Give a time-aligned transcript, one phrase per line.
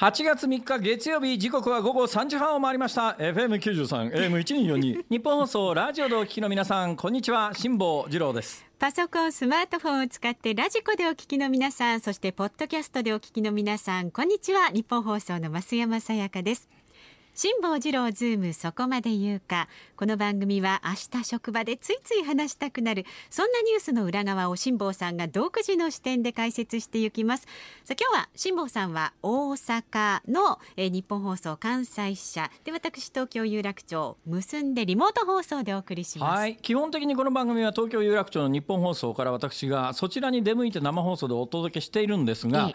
[0.00, 3.16] 8月3日月曜日時刻は午後3時半を回りました。
[3.18, 7.52] FM93 AM1242 ニッポン放送ラジオでお聞きの皆さんこんにちは。
[7.52, 8.64] 辛坊治郎です。
[8.78, 14.70] パソコンスマートフォンを使ってラジコでお聞きの皆さんそしてポッドキャストでお聞きの皆さんこんにちは。
[14.70, 16.66] ニッポン放送の増山さやかです
[17.34, 19.68] 辛坊治郎ズームそこまで言うか。
[19.96, 27.46] この番組は明日職場でついつい話したくなるそんなニュースの裏側を辛坊さんが独自の視点で解説していきます。
[27.84, 32.50] さあ今日は辛坊さんは大阪の、えー、日本放送関西支社。
[32.64, 36.38] で私東京有楽町結んでリモート放送でお送りします。
[36.38, 36.56] はい。
[36.56, 42.74] 基本的にこの番組は東京有楽町の日本放送から私がそちらに出向いて生放送でお届けしているんですが、えー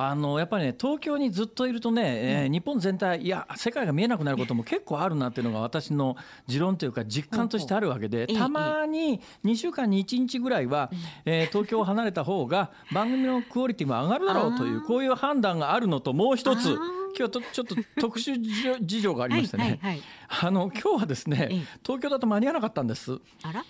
[0.00, 10.92] あのやっぱりね東京にずっといるとね、えー、日本全体いや世界が見えなくなることも結構あるなっていうのが私の持論というか実感としてあるわけでたまに2週間に1日ぐらいは、
[11.24, 16.78] えー、東京を離れた方が番組のクオリティも上がるだろうというこういう判断があるのともう一つ。
[17.18, 18.38] 今日とちょっと特殊
[18.80, 20.02] 事情がありましてね、はいはいはい、
[20.46, 23.18] あの今日はですね東京だと間に合わなかったんです。
[23.42, 23.64] あら？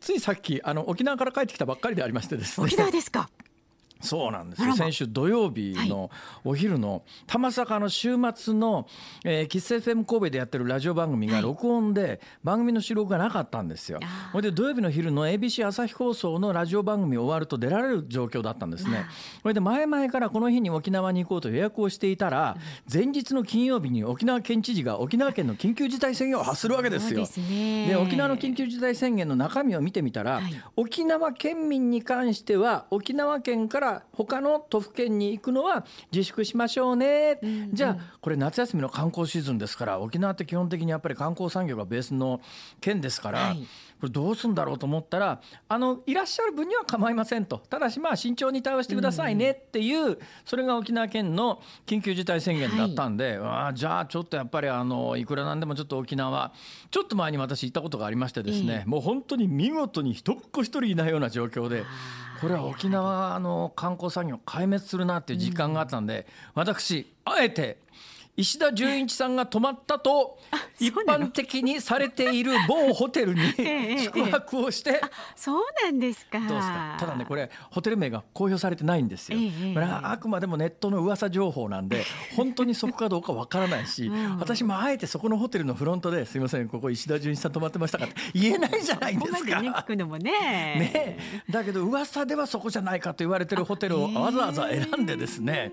[0.00, 2.64] ついさっきあの沖縄から帰ってきたばっかりでありましてですね。
[2.64, 3.28] 沖縄ですか？
[4.06, 4.74] そうなんですよ。
[4.74, 6.10] 先週土曜日の
[6.44, 8.86] お昼の玉坂の週末の、
[9.24, 14.00] えー、キス FM 神戸でやってるラジオ番組が録音で番組の収録がなかったんですよ。
[14.32, 19.06] ほ、いで土曜日の昼の ABC 朝日放送のラジオ番組終わると出られる状況だったんですね。
[19.42, 22.56] それで前々からこの日に沖縄に行こうと予約をしていたら
[22.92, 27.26] 前日の金曜日に沖縄県知事が沖縄県の緊急事態宣言を発するわけですよ。
[27.86, 42.40] で沖縄の緊急事態宣言の中身を見てみたら、はい、沖縄県民に関しては沖縄県から他の都府県に行くのは自粛しましょうね、うんうん、じゃあこれ夏休みの観光シーズンですから沖縄って基本的にやっぱり観光産業がベースの
[42.80, 43.66] 県ですから、はい、
[44.00, 47.58] これどうするんだろうと思ったらあのいらっしゃる分には構いませんと。
[47.58, 56.52] ただしまあ慎重に対応してくださいねっていう、それが沖縄県の緊急事態宣言だったんで、はい、あじゃあちょっとやっぱりあのいくらなんでもちょっと沖縄
[56.90, 61.84] ちょっと前に私行ったことがありましてですね、もう本当に見事に一っ子一人いないような状況で。
[62.40, 67.78] これは沖縄の観光産業壊滅するなっていう実感があったんで、私あえて
[68.36, 70.38] 石田純一さんが泊まったと
[70.78, 73.40] 一般的にされている某ホテルに
[74.00, 75.00] 宿泊をして、
[75.34, 76.38] そうなんですか。
[76.40, 76.96] どうですか？
[77.00, 79.38] ただねこれホテル名が公表されてないんですよ、
[80.02, 82.04] あくまでもネットの噂情報なんで
[82.36, 89.62] 本当にそこかどうかわからないし、私もあえてそこのホテルのフロントですいませんここ石田純一さん泊まってましたかって言えないじゃないですか。
[89.62, 90.30] ね、聞くのもね。
[90.30, 91.18] ね。
[91.48, 95.72] だけど噂ではそこじゃないかと言われてるホテルをわざわざ選んでですね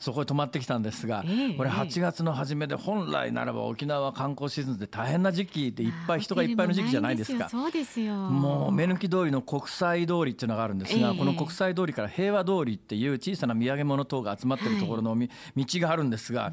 [0.00, 1.22] そこへ泊まってきたんですが、
[1.56, 7.50] これ8月の初めで本来ならば沖縄観光シーズンで大変な時期でいっぱい人がいっぱいの時期じゃないですか。
[7.50, 16.52] そうですよもう目抜き通りの国際通りっていうのがあるんですが、この国際通りから平和通りっていう小さな土産物等が集まってるところの、道があるんですが、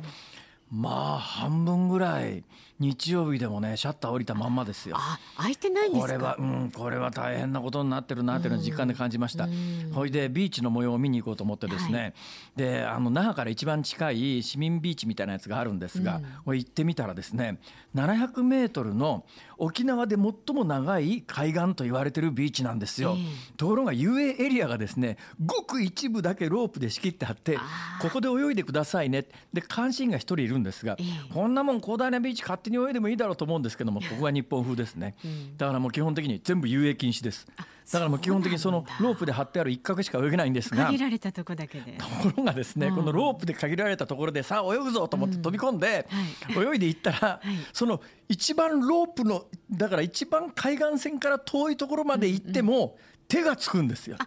[0.69, 2.43] まあ半分ぐらい
[2.79, 4.95] 日曜日でもねシャッター降りたまんまですよ。
[4.99, 9.47] あ開いてないんですこれはうんこれは大変なことになってるなっていうのは実感で感じました。
[9.93, 12.13] ほいでビーチの模様を見に行こうと思ってですね、はい、
[12.55, 17.59] であの那覇から一番近い市民ビーチみたいなやつがあるんですが、うん、これ行ってみたらですね
[17.95, 19.25] 700メートルの
[19.57, 23.15] 沖縄で最も長い海岸と言われてるビーチなんですよ。
[23.17, 27.57] えー、ところが遊泳エリアがですねごく一部だけロープで仕切ってあって
[28.01, 29.25] ここで泳いでくださいね。
[29.51, 37.47] で監視員が一人いるんですが、えー、こんなもん広大なビーチ勝手に泳いでもいいだろうと思うんですけどもここが日本風ですね、うん、だからもう基本的に全部遊泳禁止です。
[37.91, 40.87] だからもう基本的にそのロープで張ってある一角しか泳げないんですが。
[40.87, 41.93] 限られたとこだけで。
[41.93, 46.05] ところがですね、このロープで限られたところでさあ泳ぐぞと思って飛び込んで、
[46.49, 47.41] 泳いでいったら、
[47.71, 52.97] その一番ロープのだから一番海岸線から遠いところまで行っても、
[53.29, 54.17] 手がつくんですよ。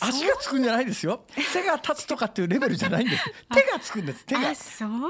[0.00, 1.24] 足がつくんじゃないですよ。
[1.52, 3.24] 背が立つとかっていうレベルじゃないんです。
[3.52, 4.42] 手がつくんです手が。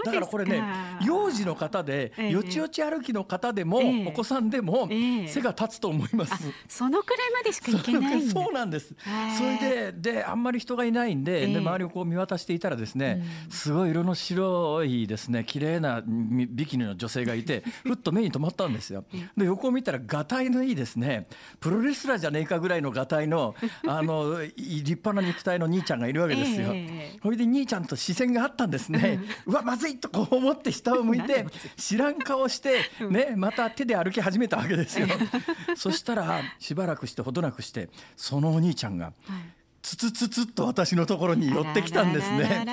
[0.05, 0.63] だからこれね
[1.03, 4.89] 幼児の方で、よちよち歩きの方でも、お子さんでも、
[5.27, 6.35] 背が立つと思います。
[6.69, 8.95] そのくらいまでしかいけないそうなんです。
[9.37, 19.05] それでであんまり人がいないんで,、で周りをこう見渡していたらですね、すごい色の白いですね綺麗なビキニの女性がいて ふっと目に留まったんですよ。
[19.37, 21.27] で横を見たらがたいのいいですね。
[21.59, 23.55] プロレスラーじゃねえかぐらいのがたいの
[23.87, 24.39] あの
[24.77, 26.71] 立派な肉体の兄ちゃんがいるわけですよ。
[26.73, 29.21] えー、ほいで兄ちゃんと視線があったんですね。
[29.47, 31.47] うわまずいとこう思って下を向いて
[31.77, 32.81] 知らん顔して
[33.11, 35.07] ねまた手で歩き始めたわけですよ。
[35.77, 39.07] そしたらしばらくしてほどなくしてそのお兄ちゃんが。
[39.07, 42.65] はいつつつつっと私のところに寄ってきたんですね。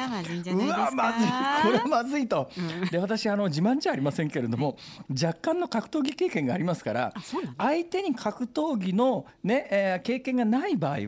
[0.52, 1.28] うわまずい
[1.64, 2.50] これはまずいと。
[2.92, 4.78] で私あの自慢じゃありませんけれども
[5.10, 7.14] 若干の格闘技経験がありますから
[7.58, 11.08] 相手に格闘技のね、えー、経験がない場合は、はい、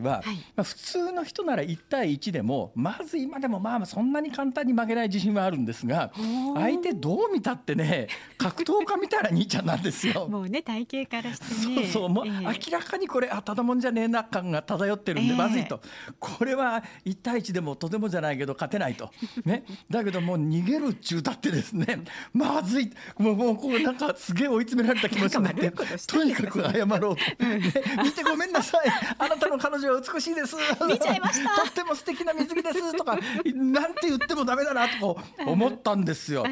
[0.56, 6.12] まあ、普通の人なら1対1でもまず今でもまあそんなに簡単に負けない自信はあるんですが
[6.54, 8.08] 相手どう見たってね
[8.38, 10.28] 格闘家みたいな兄ちゃんなんですよ。
[10.28, 11.74] もうね体型からしてね。
[11.76, 12.42] そうそうもう、えー、
[12.72, 15.80] 明らかにこれあただもんじゃねえな感が漂ってるんでまずいと。
[16.08, 19.10] えーこれは1対1でもとてもじゃないけど勝てないと、
[19.44, 22.90] ね、だけどもう逃げるっちゅうだってですねまずい。
[23.18, 25.70] もうもうこうなんかすげえ追い詰められた気持ちになって
[26.06, 27.60] とにかく謝ろうと、ね、
[28.02, 28.80] 見てごめんなさい。
[29.18, 30.56] あなたの彼女は美しいです。
[30.86, 31.62] 見ちゃいました。
[31.62, 32.96] とっても素敵な水着です。
[32.96, 33.18] とか
[33.54, 36.44] なんて言ってもダメだなと思ったんですよ、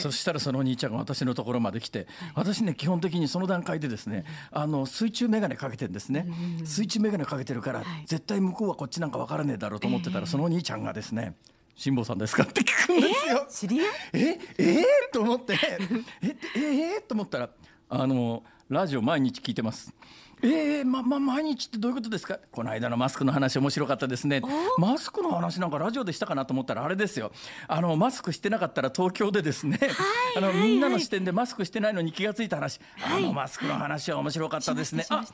[0.00, 6.26] そしたらそのお兄ちゃんが私のところまで来て私ね基本的にその段階でですねあの水中眼鏡かけてるんですね。
[6.64, 11.34] 水中眼鏡かけてるから絶対向こうはこっちなんか分からねえだろうと思ってたら、そのお兄ちゃんがですね
[11.74, 12.44] 辛坊さんですか？
[12.44, 13.46] って聞くんですよ。
[13.50, 13.86] 知り合い？
[14.14, 14.38] え？
[14.58, 14.64] え？
[14.74, 14.82] ー、
[15.12, 15.54] と思って。
[15.54, 15.78] え？
[16.22, 16.36] え？
[16.56, 16.98] え？
[16.98, 17.50] ー、と思ったら
[17.88, 19.92] あのラジオ毎日聞いてます。
[20.42, 20.82] え？
[20.82, 22.38] ー、ま、ま、毎日ってどういうことですか？
[22.50, 24.42] この間のマスクの話面白かったですね。
[24.78, 27.32] マスクの話なんかラジオでしたかなと思ったらあれですよ。
[27.68, 29.78] あの、マスクしてなかったら東京でですね、
[30.36, 35.06] あの、みんなの視点でマスクしてないのに気がついた話、はい、あのマスクの話は面白かったですね。
[35.08, 35.24] あ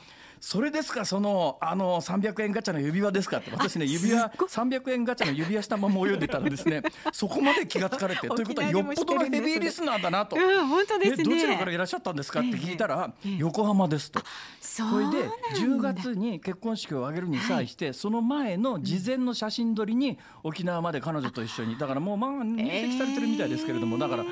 [0.43, 6.83] それですかそのあの300円ガチャの指輪ですかって私ね指輪300円ガチャの指輪したまま泳いでたらですね。
[7.15, 11.25] そこまで気がつかれてということはよっぽどのヘビーリスナーだなと、うん、本当ですね。
[11.25, 14.21] どちらからいらっしゃったんですかって聞いたら、ええ、横浜ですと。
[14.61, 15.29] それで
[15.61, 21.79] 10月に結婚式を挙げるに際して、はい、その前の事前の写真撮りに沖縄まで彼女と一緒に。
[21.79, 24.25] だからもうまあ入籍されてるみたいですけれども、だから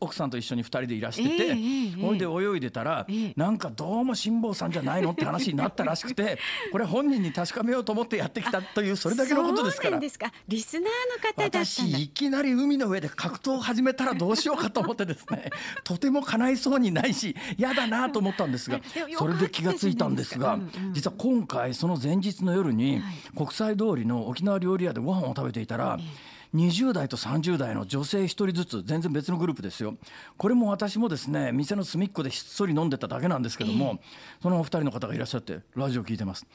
[0.00, 1.54] 奥さんと一緒に2人でいらしてて、
[2.04, 3.06] ほいで泳いでたら、
[3.36, 6.38] なんかどうも辛坊さんじゃないのって話になったらしくて
[6.70, 9.98] これ本人に確かめようと思ってやってきたというそれだけのことですから。
[9.98, 10.32] ですか。
[10.48, 15.50] リスナーの方だ私いきなり海の上で格闘を始めたらどうしようかと思ってですね
[15.84, 18.80] とても叶いそうにないし嫌だなと思ったんですが
[19.16, 20.58] それで気がついたんですが
[20.92, 23.02] 実は今回その前日の夜に
[23.36, 25.98] 国際通りの沖縄料理屋でご飯を食べていたら、
[26.54, 29.96] 20代と30代の女性1人ずつ全然別のグループですよ。
[30.36, 34.00] これも私もですね店の隅っこでひっそり飲んでただけなんですけども、
[34.42, 36.46] そのお二人の方がいらっしゃってラジオ聞いてます。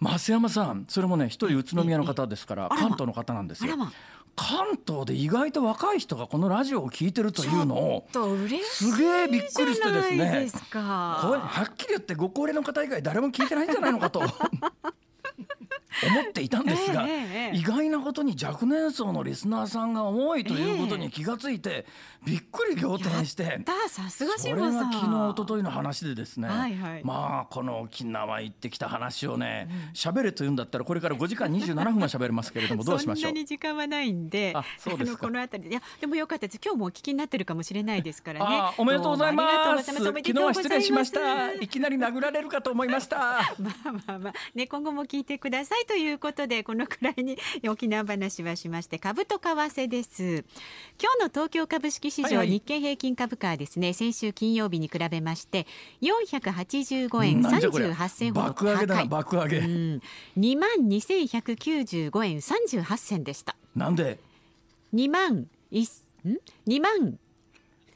[0.00, 3.76] 増山さんそれもね一人宇都宮の方ですから関東の方なんですよ。
[4.36, 8.08] 関東で意外と若い人がこのラジオを聞いてるというのを
[8.64, 14.22] すげえびっくりしてですねはっきり言ってご高齢の方以外誰も聞いてないんじゃないのかと
[16.02, 17.06] 思っていたんですが、
[17.52, 21.86] 意外なことに若年層のリスナーさんが多いということに気がついて、
[22.24, 33.28] びっくり仰天してさすがそれが昨日一昨日の話でですね、はいはい、まあこの沖縄行ってきた話をね喋、うん、れというんだったらこれから5時間27分は喋れますけれども どうしましょう？
[33.28, 36.60] そんなに時間はないんであそうですこの辺りいやでもよかったです。
[36.64, 38.74] 今日もお聞きになってるかもしれないですからね。
[38.78, 39.84] おめでとうございます。
[39.84, 41.52] 昨日は失礼しました。
[41.54, 43.16] いきなり殴られるかと思いました。
[43.58, 44.32] まあまあまあ。
[44.54, 47.36] ね今後も聞いてくださいということでこのくらいに
[47.68, 50.44] 沖縄話はしまして株と為替です。
[51.00, 55.66] 今日の東京株式市場、日経平均株価はですね先週金曜日に比べまして
[56.02, 60.00] 485円38銭ほど爆上げだ爆上げ、うん、
[60.38, 63.56] 2万2195円38銭でした。
[63.74, 64.18] なんで
[64.94, 67.18] ？2万1ん？2万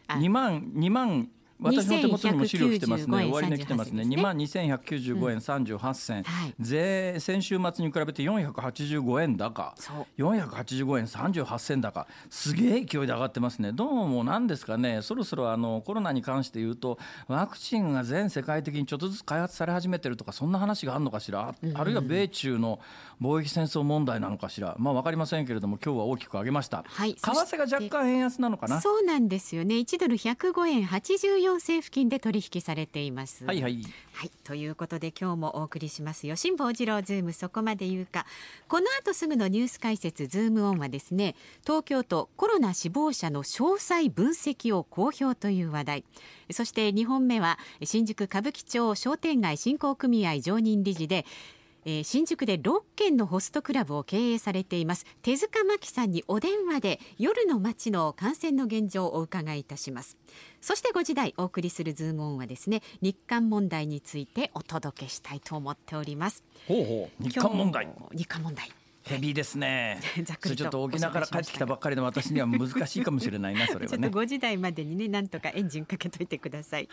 [0.08, 1.28] 2万2万
[1.60, 3.18] 私の手元にも資料来てますね。
[3.18, 4.04] 終わり値来てますね。
[4.04, 6.24] 二万二千百九十五円三十八銭。
[6.60, 9.74] 税先週末に比べて四百八十五円高。
[10.16, 12.06] 四百八十五円三十八銭高。
[12.30, 13.72] すげえ勢いで上がってますね。
[13.72, 15.02] どうもなんですかね。
[15.02, 21.54] そろそろあのコロナに関して言うとワクチンが全世界的にちょっとずつ開発され始めてるとかそんな話があるのかしら。
[21.74, 22.78] あるいは米中の
[23.20, 24.76] 貿易戦争問題なのかしら。
[24.78, 26.84] まあわかりませんけれども今日は大きく上げました。
[26.86, 27.14] はい。
[27.14, 28.80] 為替が若干円安なのかな。
[28.80, 29.78] そうなんですよね。
[29.78, 33.44] 一ドル百五円八十四銭付近で取引されています。
[33.46, 33.82] はいはい。
[34.12, 36.36] はい、ということで今日もお送りしますよ。
[36.36, 38.26] 辛坊治郎ズームそこまで言うか。
[38.68, 46.04] この後すぐのニュース解説ズームオンはですね、東京都コロナ死亡者の詳細分析を公表という話題。
[46.50, 51.24] そして2本目は新宿歌舞伎町商店街振興組合常任理事で
[51.90, 55.07] えー、新宿で6軒のホストクラブを経営されています。
[55.23, 60.18] 手塚マキさんにお電話で夜の街の感染の現状をお伺いいたします。
[60.61, 66.45] そして5時台お送りするズームオンはですね日韓問題についてお届けしたいと思っております。
[66.66, 67.25] ほうほう。
[67.25, 67.88] 日韓問題。
[68.14, 68.71] 日韓問題
[69.08, 70.00] ヘビーですね。
[70.54, 73.88] ちょっと沖縄から帰ってきたばっかりの私には難しいかもしれないな、 それはね。
[73.88, 76.88] ちょっと5時台までにね、なんとかエンジンかけといてください。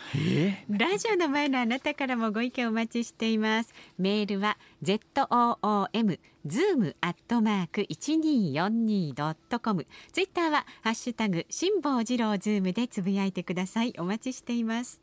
[0.69, 3.73] ラジオの前のあなたからもご意見お待ちしています。
[3.97, 9.85] メールは z o o m zoom アットマーク一二四二ドットコム。
[10.11, 13.93] ツイッターはハッシュタグ辛坊治郎ズームでつぶやいてください。
[13.97, 15.01] お待ちしています。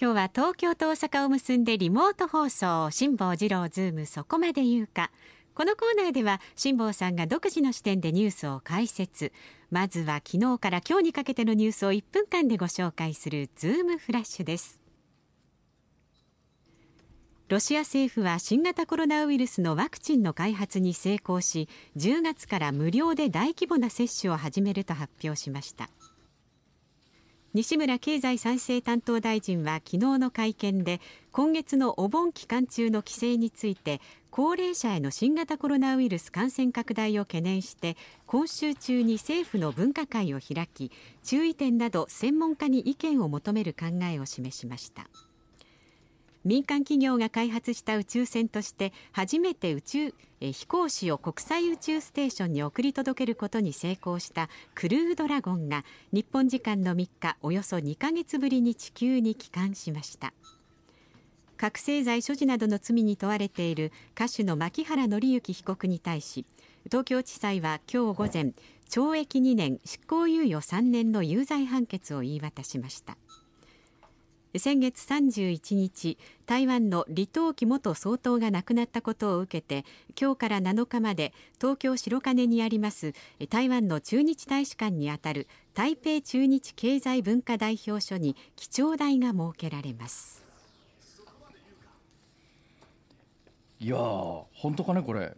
[0.00, 5.10] 今日は東京と大阪を結んでリモート放送辛坊治郎ズームそこまで言うか。
[5.60, 9.30] このコーナーでは辛坊さんが独自の視点でニュースを解説。
[9.70, 14.80] まずは昨日から今日にかけてのニュースを1分間でご紹介するズームフラッシュです。
[17.48, 25.90] ロシア政府は新型コロナウイルスのワクチンの開発に成功し10月から無料で大規模な接種を始めると発表しました。
[27.52, 31.00] 西村経済再生担当大臣は昨日の会見で
[31.32, 34.00] 今月のお盆期間中の規制について
[34.30, 37.96] 高齢者への新型コロナウイルス感染拡大を懸念して
[38.26, 40.92] 今週中に政府の分科会を開き
[41.24, 45.08] 注意点など専門家に意見を求める考えを示しました。
[46.42, 60.32] 民間企業が開発した宇宙船として初めて宇宙飛行士を国際宇宙ステーションに送り届けることに成功したクルードラゴンが日本時間の3日およそ2ヶ月ぶりに地球に帰還しました。
[61.60, 66.46] 覚醒剤所持などの罪に問われている歌手の牧原紀之被告に対し
[66.86, 68.54] 東京地裁は今日午前
[68.88, 73.18] 懲役2年執行猶予3年の有罪判決を言い渡しました。
[74.56, 79.84] 先月31日台湾の李登輝元総統が亡くなったことを受けて
[80.20, 83.12] 今日から7日まで東京白金にあります
[83.48, 90.39] 台湾の駐日大使館にあたる台北駐日経済文化代表所に記帳台が設けられます。
[93.80, 95.34] いや本当かねこれ。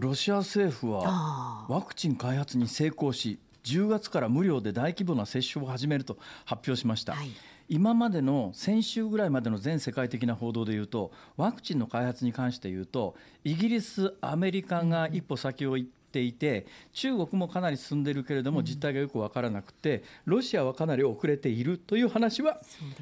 [0.00, 7.30] ロシア政府はワクチン開発に成功し10月から無料で大規模な接種を始めると発表しました、はい、
[7.68, 22.60] 今までの先週ぐらいまでの全世界的な報道でいうとワクチンの開発に関して言うとイギリスアメリカが一歩先を行っていて中国もかなり進んでいるけれども実態がよく分からなくてロシアはかなり遅れているという話は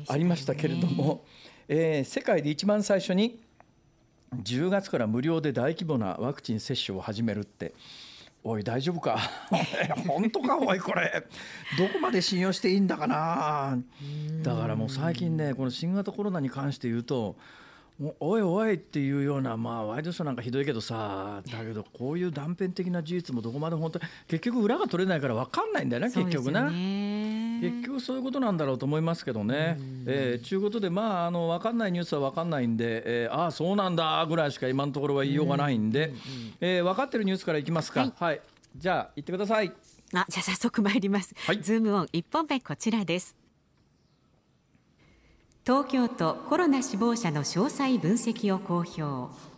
[0.08, 1.24] ありましたけれども、
[1.68, 3.38] えー、世界で一番最初に
[4.34, 7.74] 10月から無料で大規模なワクチン接種を始めるって。
[8.46, 9.18] おい大丈夫か？
[10.06, 11.26] 本当かおいこれ。
[11.78, 13.78] どこまで信用していいんだかな。
[14.42, 17.36] だからもう最近ねこの新型コロナに関して言うと
[18.20, 26.62] おいおいっていうような、まあ、ワイドショーなんかひどいけどさ、だけど、こういう断片的な事実もどこまで本当結局、裏が取れないから分かんないんだよね、結局な。
[27.60, 29.78] 結局そういうことなんだろうと思いますけどね。
[30.06, 36.12] えー、ちゅうことで、まあ、あの分かんないニュースは分かんないんで、えー、ああ、そうなんだぐらいしか今のところは言いようがないんで、
[36.60, 38.00] えー、分かってるニュースからいきますか。
[38.00, 38.40] はい、はい、
[38.76, 39.72] じゃあ、言ってください。
[40.12, 41.34] あじゃあ早速参ります。
[41.46, 43.36] はい、ズームオン1本目こちらです。
[45.66, 49.53] 東京都コロナ死亡者の詳細分析を公表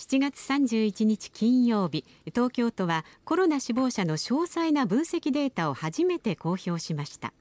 [0.00, 7.34] 7月31日金曜日東京都はコロナ死亡者の詳細な分析データを初めて公表しました。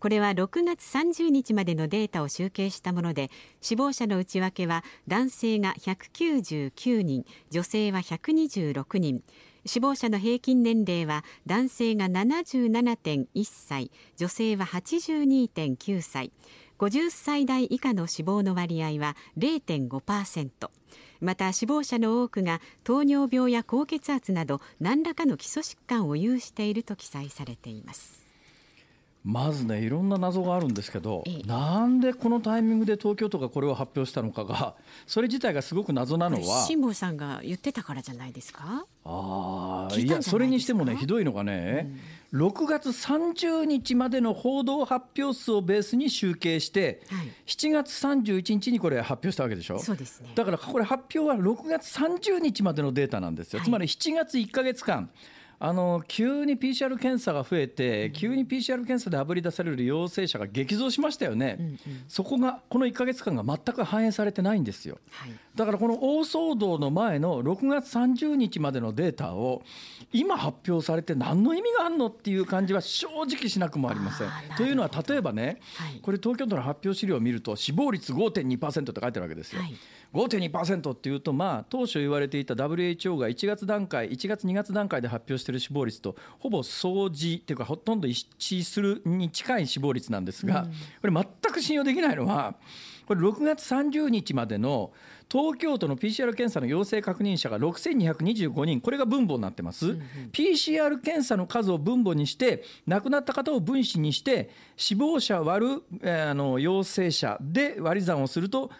[0.00, 3.28] これは6月30日までのデータを集計したもので
[3.60, 9.22] 死亡者の内訳は男性が199人女性は126人。
[9.66, 16.32] 死亡者の平均年齢は男性が77.1歳女性は82.9歳。
[16.78, 20.70] 50歳代以下の死亡の割合は0.5%
[21.20, 28.28] また死亡者の多くが糖尿病や高血圧など何らかの基礎疾患を有していると記載されています。
[29.24, 34.74] まずねいろんな謎があるんですけど、ええ、なんでこのタイミングで東京都がこれを発表したのかが
[35.06, 38.86] それ自体がすごく謎なのは辛坊さんが言ってたからじゃないですか？
[39.04, 42.00] あいやそれにしてもねひどいのがね、うん、
[42.32, 49.78] 6月30日までの報道発表数をベースに集計して、はい、7月31日にこれ発表したわけでしょ？
[49.78, 50.30] そうですね。
[50.34, 55.08] だからこれ発表は6月30日までのデータなんですよ、はい、つまり7月1か月間
[55.60, 64.98] あの急に PCR 検査が増えて、急に PCR 検査であぶり出される陽性者が激増しましたよね、うんうん、そこがこの1か月間が全く反映されてないんですよ。
[65.10, 69.62] はい、だからこの大騒動の前の6月30日までのデータを
[70.12, 74.28] 今発表されて何の意味があるのっていう感じは正直しなくもありません。
[74.56, 79.62] というのは例えばね、はい、これ東京都の発表資料を見ると死亡率5.2%って書いてあるわけですよ。
[79.62, 79.74] はい
[80.14, 90.66] 5.2%っていうと、まあ、当初言われていた WHO が1月段階、1月、2月段階で発表している死亡率と、ほぼ相似っていうか、ほとんど一致するに近い死亡率なんですが、
[91.02, 92.54] これ、全く信用できないのは、
[93.06, 94.92] これ、6月30日までの
[95.30, 100.00] 東京都の PCR 検査の陽性確認者が6225人、これが分母になってます、うんうん、
[100.32, 108.70] PCR 検査の数を分母にして、亡くなった方を分子にして、死亡者割る、えー、あの陽性者で割り算をすると、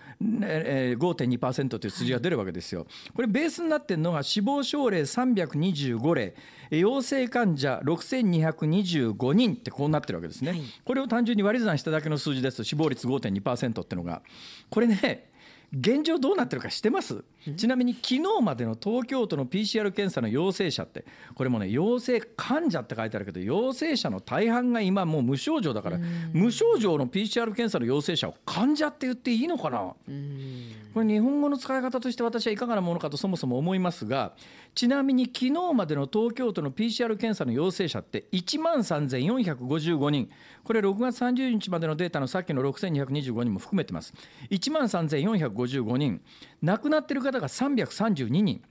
[0.43, 2.87] えー、5.2%という数字が出るわけですよ。
[3.15, 6.35] これ、ベースになっているのが死亡症例325例、
[6.71, 10.53] 陽性患者6225人ってこうなってるわけですね。
[10.53, 14.23] はい、これを単純に割り算しただけの数字ですと、死亡率5.2%っていうのが、
[14.71, 15.29] これね、
[15.71, 17.23] 現状どうなってるか知ってます？
[17.57, 25.99] ちなみに昨日までの東京都の PCR 検査の陽性者ってこれもね陽性患者って書いてあるけど陽性者の大半が今もう無症状だから
[26.33, 29.79] 無症状の PCR 検査の陽性者を患者って言っていいのかな？
[29.79, 34.33] これ日本語の使い方として私はいかがなものかとそもそも思いますが
[34.75, 40.31] ちなみに昨日までの東京都の PCR 検査の陽性者って1万3455人。
[40.65, 44.15] これ6月30日までのデータのさっきの6225人も含めてます。
[44.51, 46.21] 1万3455人。
[46.63, 48.63] 亡くなってる方が332人。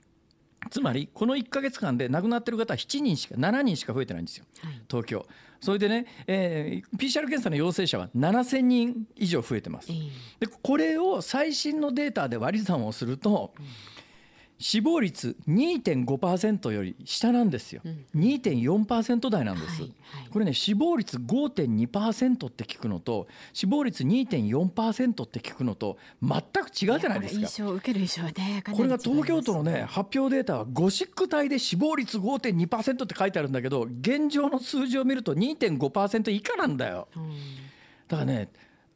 [0.70, 5.26] つまりこの1か月間で亡くなってる方は7人しか7人しか増えてないんですよ、はい、東京。
[5.62, 9.88] それでね、えー、PCR 検査の陽性者は7000人以上増えてます、
[10.40, 13.66] でこれを最新のデータで割り算をすると、うん
[14.60, 27.42] 死亡率2.5%より下なんですよ、うん、2.4%台なんです、はいはい、これね死亡率5.2%って聞くのと死亡率2.4%って聞くのと全く違うじゃないですか。
[27.42, 37.30] 印象受ける印象ねこれが東京都のね発表データはゴシック体で死亡率5.2%って書いてあるんだけど現状の数字を見ると2.5%以下なんだよ、うん、
[38.08, 38.50] だからね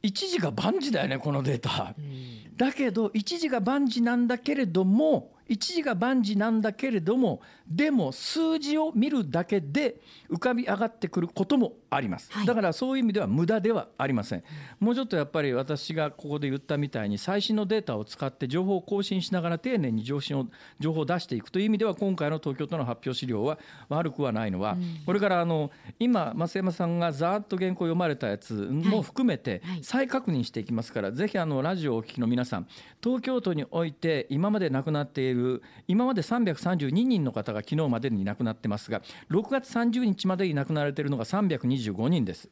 [0.04, 14.44] 一時が万事だよねこのデータ、うん、だけど一時が万事なんだけれども一時が万事なんだけれどもでも数字を見るだけで浮かび上がってくることもあります、はい、だからそういう意味では無駄ではありません、
[14.80, 20.46] もうちょっとやっぱり私がここで言ったみたいに最新のデータを使って情報を更新しながら丁寧に情報を
[20.80, 32.68] 情報を出していくという意味では今回の東京都の発表資料は悪くはないのは、うん、これからあの今増山さんがざっと原稿を読まれたやつも含めて再確認していきますから、ぜひあのラジオをお聞きの皆さん
[33.04, 35.41] 東京都において今まで亡くなっている
[35.88, 42.50] 今まで332人の方が昨日までに亡くなってますが6月30日までに亡くなられているのが325人です。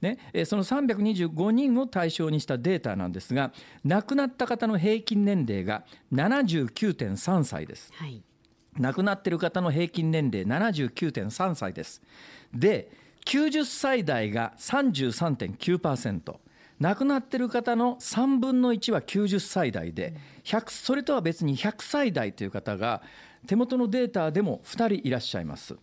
[0.00, 3.52] ね、その325人を対象にしたデータなんですが
[3.84, 7.92] 亡くなった方の平均年齢が79.3歳です。
[7.94, 8.22] はい
[8.78, 12.00] 亡くなっている方の平均年齢79.3歳です。
[12.54, 12.90] で、
[13.26, 16.36] 90歳代が33.9%。
[16.82, 23.02] 亡くなってる方の3分の1は90歳代で100それとは別に100歳代という方が
[23.46, 25.76] 手元のデータでも2人いらっしゃいます。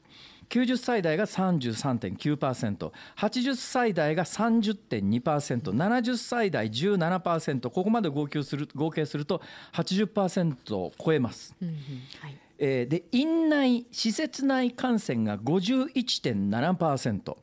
[0.50, 9.42] 90歳代が 33.9%80 歳代が 30.2%70 歳代17%ここまで合計する合計すると
[9.74, 11.56] 80%を超えます。
[11.62, 11.76] うんうん
[12.20, 17.38] はいえー、で院内施設内感染が51.7%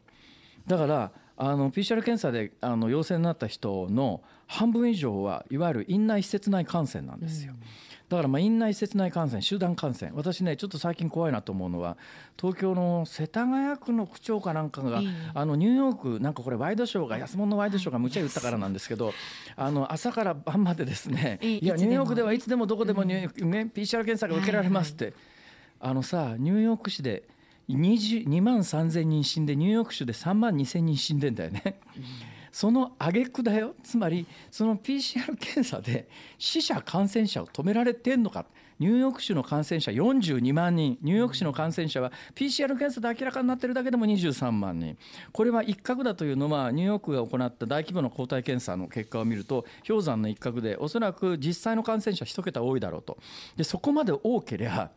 [0.67, 7.55] だからあの PCR 検査であの陽性になった人の半分以上はいわゆる院内施設内感染なんですよ。
[8.09, 11.97] だからまあ院内施設内感染、集団感染、私ね、ちょっと最近怖いなと思うのは、
[12.41, 15.03] 東京の世田谷区の区長かなんかが、
[15.35, 19.13] あのニューヨーク、なんかこれ、ワイドショーが、安物のワイドショーがむちゃ言ったからなんですけど、
[19.57, 25.13] あの朝から晩までですね、 いや、ニューヨークではいつでもどこでも、ね、PCR 検査が受けられますって、
[25.81, 27.25] あのさ、ニューヨーク市で、
[27.69, 31.81] 2万3000人死んでニューヨーク州で3万2000人死んでんだよね。
[32.53, 33.75] その挙句だよ。
[33.83, 38.47] つまりその PCR 検査で死者感染者を止められてんのか。
[38.79, 40.99] ニューヨーク州の感染者42万人。
[41.03, 44.97] ニューヨーク市の感染者は PCR 検査で明らかになってるだけでも23万人。
[45.33, 53.19] これは一角だというのはニューヨークが行った大規模な抗体検査の結果を見ると氷山の一角でおそらく実際の感染者1桁多いだろうと。
[53.57, 54.91] でそこまで多ければ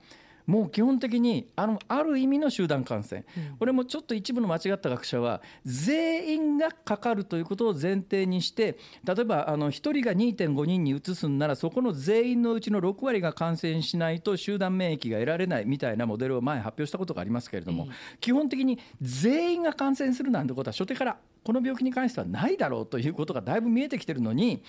[0.50, 17.88] もう基本的にあのある意味の集団感染、うん、これもちょっと一部の間違った学者は全員がかかるということを前提にして例えばあの1人が2.5人に移すんならそこの全員のうちの6割が感染しないと集団免疫が得られないみたいなモデルを前発表したことがありますけれども、
[18.20, 20.50] 基本的に全員が感染するなん。
[20.50, 24.64] てことは初手からこの病気に関してはないだろうということがだいぶ見えてきてるのに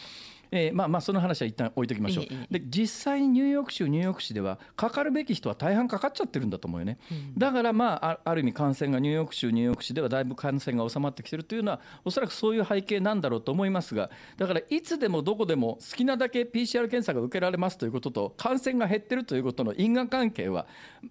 [0.53, 20.67] えー、まあまあその話は一旦置いときましょう、ええ、で実際にニューヨーク州ニューヨーク市ではかかるべき人は大半かかっちゃってるんだと思うよね、うん、だからまあある意味感染がニューヨーク州ニューヨーク市ではだいぶ感染が収まってきてるというのはおそらくそういう背景なんだろうと思いますがだからいつでもどこでも好きなだけ PCR 検査が受けられますということと感染が減ってるということの因果関係は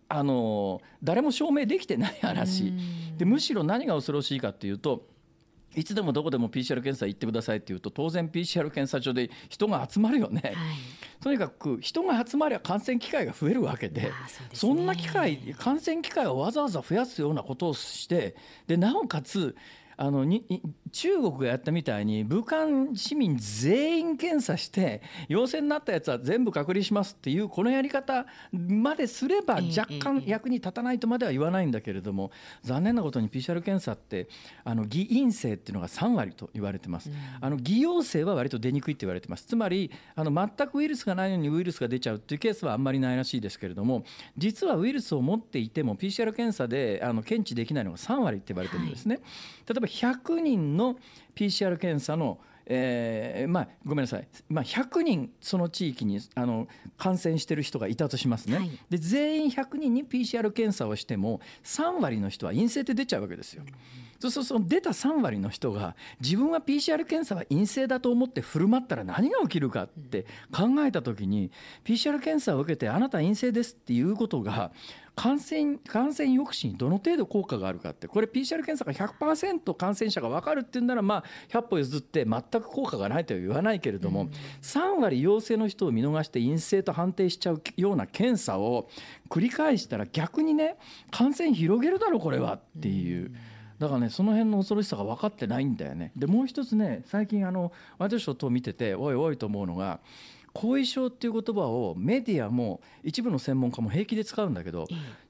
[0.07, 2.73] あの誰も証明できてない話。
[3.17, 5.05] でむしろ何が恐ろしいかというと
[5.75, 10.55] いつでもどこでも PCR 検査行ってくださいっていうと当然 PCR 検査場で人が集まるよね、はい、
[11.21, 14.11] とにかく人が集まりゃ感染機会が増えるわけで
[14.53, 18.35] そんな機会感染機会をわざわざ増やすようなことをして
[18.67, 19.55] でなおかつ
[20.01, 32.31] あのに中国がやったみたいに武漢市民全員検査して陽性になったやつは全部隔離しますっていうこのやり方まですれば若干役に立たないとまでは言わないんだけれども
[32.63, 34.29] 残念なことに PCR 検査って
[34.63, 37.11] あの偽陰性っていうのが3割と言われてます。
[37.41, 39.43] あの偽陽性は割と出にくいって言われてます。
[39.43, 44.05] つまりあの全くウイルスがないのにウイルスが出ちゃうっていうケースはあんまりないらしいですけれども
[44.37, 49.19] 実はウイルスを持っていても PCR 検査であの検知できないのが3割って言われてるんですね。
[49.67, 50.97] 例えば100人の
[51.35, 52.39] PCR 検査の
[52.71, 56.67] えー、まあ、ごめんなさい、まあ、100人その地域にあの
[56.99, 63.63] 感染してる人がいたとしますね、はい、で全員100人に PCR 検査をしても3割の人は陰性って出ちゃうわけですよ。
[64.19, 71.51] そうするとその出た3割の人が自分は PCR 検査は陰性だと思って振る舞ったら何が起きるかって考えた時に
[71.85, 74.71] PCR 検査を受けてあなた陰性ですっていうことが
[75.19, 84.27] 感染感染抑止にどの程度効果があるかってこれ PCR 検査が100%感染者が分かるっていうんならまあ100歩譲って全く効果がないとは言わないけれども、うん、
[84.61, 88.87] 3割陽性の人を見逃して陰性と判定しちゃうような検査を
[89.29, 90.77] 繰り返したら逆にね
[91.11, 93.35] 感染広げるだろこれはっていう。
[93.77, 96.13] だからねその辺の恐ろしさが分かってないんだよね。
[96.15, 99.99] でもう一つね最近あのワイドショー等見てておいおいと思うのが
[100.53, 104.87] 後遺症っていう言葉をメディアも一部の専門家も平気で使うんだけど、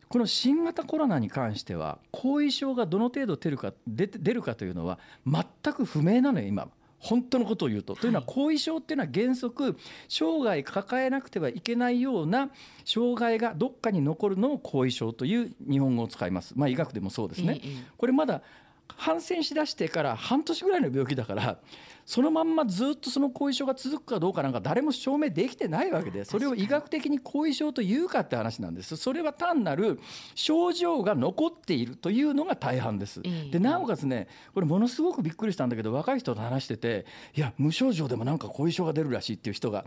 [0.07, 6.67] この新型コロナに関しては後遺症がどの程度出るか出出るかというのは全く不明なのよ今
[6.99, 7.95] 本当のことを言うと。
[7.95, 9.77] というのは後遺症っていうのは原則
[10.07, 12.49] 生涯抱えなくてはいけないような
[12.85, 16.53] 障害がどっかに残るのを後遺症という日本語を使います。
[16.57, 17.61] まあ医学でもそうですね。
[17.97, 18.41] これまだ
[18.97, 21.57] 感染しだしてから半年ぐらいの病気だから
[22.09, 29.99] そのまんまずっとその後遺症が続くかどうかなんか誰も証明できてないわけでそれを医学的に後遺症というかって話なんですそれは単なる
[30.33, 33.21] 症状が残っているというのが大半です。
[33.51, 39.85] でなおかつねこれものすごくびっくりしたんだけど若い人と話してていや無症状でもなんか後遺症が出るらしいっていう人が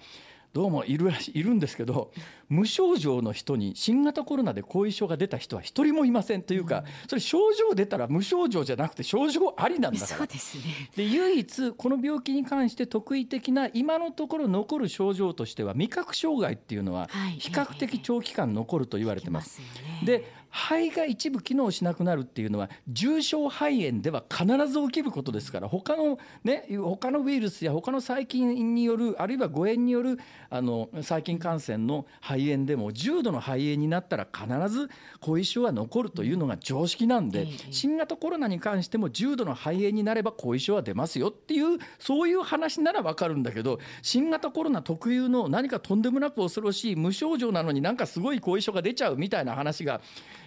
[0.52, 2.12] どうもいるらしいるんですけど
[2.48, 10.16] 無症状の人に新型コロナで後遺症が出た人は一人もいませんというか、それ症状出たら無症状じゃなくて症状ありなんだから。
[10.18, 10.90] そうですね。
[10.94, 19.62] で唯一この病気に関して特異的な今のところ残る症状としては味覚障害っていうのは比較的長期間残ると言われてます。
[20.04, 30.18] で肺が一部機能しなくなるっていうのは重症肺炎では必ず起きることですから他のね他のウイルスや他の細菌によるあるいは誤嚥による
[30.50, 50.02] あの細菌感染の肺炎でも重度の肺炎になったら必ず後遺症は残るというのが常識なんで新型コロナに関しても重度の肺炎になれば後遺症は出ますよっていうそういう話なら分かるんだけど新型コロナ特有の何かとんでもなく恐ろしい無症状なのになんかすごい後遺症が出ちゃうみたいな話が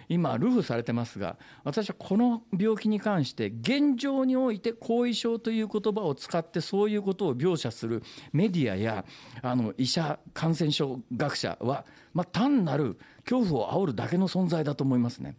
[0.08, 9.04] 今ルフされてますが私はこの病気に関して現状において後遺症という言葉を使ってそういうことを描写するメディアや
[9.42, 15.36] あの医者感染症学者は、まあ、単なる恐怖を煽るだけの存在だと思いますね。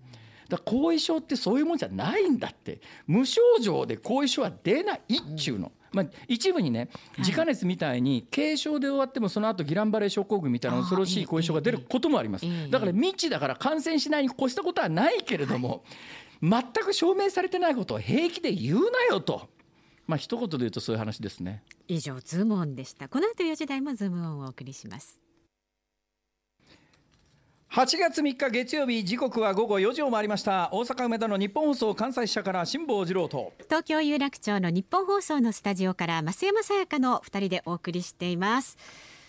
[0.49, 5.71] だ後遺症ってそういうもんじゃないんだって無症状で後遺症は出ないっちゅうの。
[5.91, 15.83] まあ、一部にね自家熱みたいに軽症で終わってもその後ギランバレー症候群みたいな恐ろしい後遺症が出ることもありますだから未知だから感染しないに越したことはないけれども、
[16.41, 19.49] 全く証明されてないことを平気で言うなよと。
[20.05, 21.63] まあ一言で言うとそういう話ですね。
[21.87, 23.09] 以上ズームオンでした。
[23.09, 25.26] この後4時台もズームオンをお送りします。
[27.71, 30.69] 8月3日月曜日時刻は午後4時を回りました。
[30.71, 33.53] 大阪梅田のニッポン放送関西支社から辛坊治郎と。
[33.65, 38.77] 東京有楽町のニッポン放送のスタジオから増山さやかの2人でお送りしています。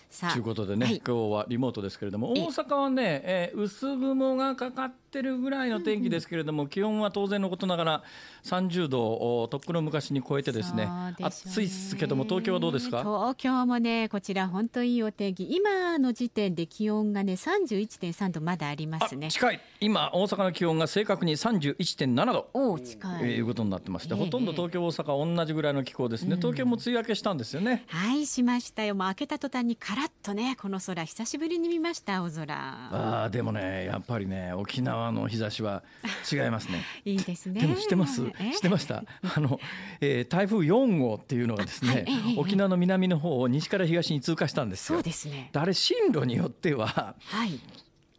[0.09, 8.03] ということでね、はい、今日はリモートですけれども大阪はね、えー、薄雲がかかってるぐらいの天気ですけれども、気温は当然のことながら
[8.43, 12.99] 30度をとっくの昔に超えてですね、ね、暑いですけども東京はどうですか？
[12.99, 15.55] 東京もねこちら本当いいお天気。
[15.55, 19.29] 今の時点で気温がね31.3度まだありますね。
[19.29, 19.61] 近い。
[19.79, 27.83] 今大阪の気温が正確に31.7度お近い、いうことになってまして、えー、ほとんど東京大阪同じぐらいの気候ですね、東京も梅雨明けしたんですよね。
[27.87, 28.95] はいしましたよ。
[28.95, 33.23] もう明けた途端にカラッとねこの空久しぶりに見ました青空。
[33.23, 35.83] あでもねやっぱりね沖縄の日差しは
[36.31, 36.83] 違いますね。
[37.03, 37.61] いいですね。
[37.61, 38.21] でもしてます？
[38.53, 39.03] してました？
[39.35, 39.59] あの、
[39.99, 42.05] えー、台風4号っていうのがですね、
[42.37, 44.97] 沖縄の南の方を西から東に通過したんですよ。
[44.97, 45.49] そうですね。
[45.53, 47.59] あれ進路によっては、はい、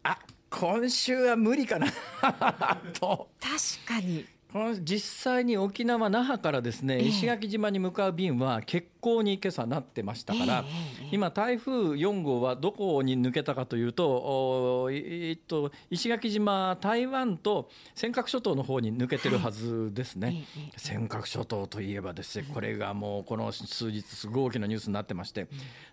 [0.02, 0.18] あ
[0.50, 1.86] 今週は無理かな
[3.00, 3.30] と。
[3.40, 4.26] 確かに
[4.82, 10.64] 実際に沖縄那覇からですね、石垣島に向かう便は欠航に今朝なってましたから、
[11.12, 20.44] 今台風4号はどこに抜けたかというと、えっと石垣島台湾と尖閣諸島の方に抜けてるはずですね。
[20.76, 25.46] 尖閣諸島といえばですね、これがもうこの数日すごい大きなニュースになってまして、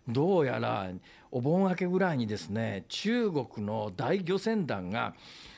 [0.08, 0.90] どうやら
[1.32, 5.14] お盆明けぐらいにですね、中国の大漁船団が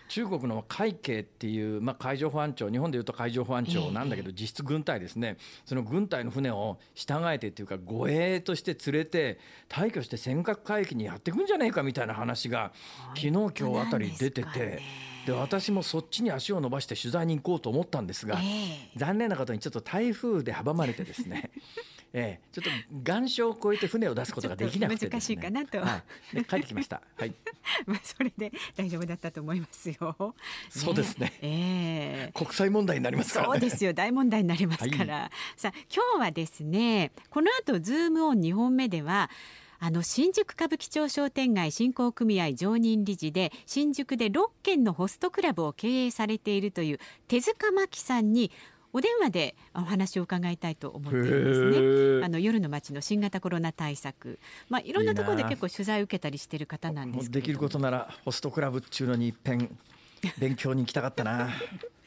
[0.09, 12.73] 中国の海警っていう、まあ、海上保安庁、日本でいうと海上保安庁なんだけど、実質軍隊ですね、その軍隊の船を従えてっていうか、護衛として連れて、退去して尖閣海域にやっていくんじゃねえかみたいな話が、
[13.15, 14.81] 昨日今日あたり出てて。
[15.25, 18.39] で私もそっちに足を伸ばして取材に行こうと思ったんですが、
[18.95, 21.51] 残念なことにちょっと台風で阻まれてですね
[22.11, 22.63] ええ、ちょっ
[23.03, 26.01] と岩礁を越えて船を出すことができなくて、ね、難しいかなと、は
[26.33, 27.01] い、帰ってきました。
[27.17, 27.33] はい。
[27.85, 30.35] まあそれで大丈夫だったと思いますよ。
[30.69, 31.33] そうですね。
[31.41, 33.93] ええー、国際問題になりますから、ね、そうですよ。
[33.93, 35.15] 大問題になりますから。
[35.15, 39.29] はい、さあ今日はですね、この後ズームオン2本目では。
[39.81, 48.51] あの新宿歌舞伎町商店街振興組合常任理事で新宿で6軒のホストクラブを経営されているという手塚真紀さんに
[48.91, 52.25] お電話でお話を伺いたいと思っていますね。
[52.25, 59.77] あの夜の街の新型コロナ対策、まあいろんなところで結構取材を受けたりしている方なんですできることならホストクラブっちゅうのに一遍
[60.37, 61.49] 勉強に行きたかったな。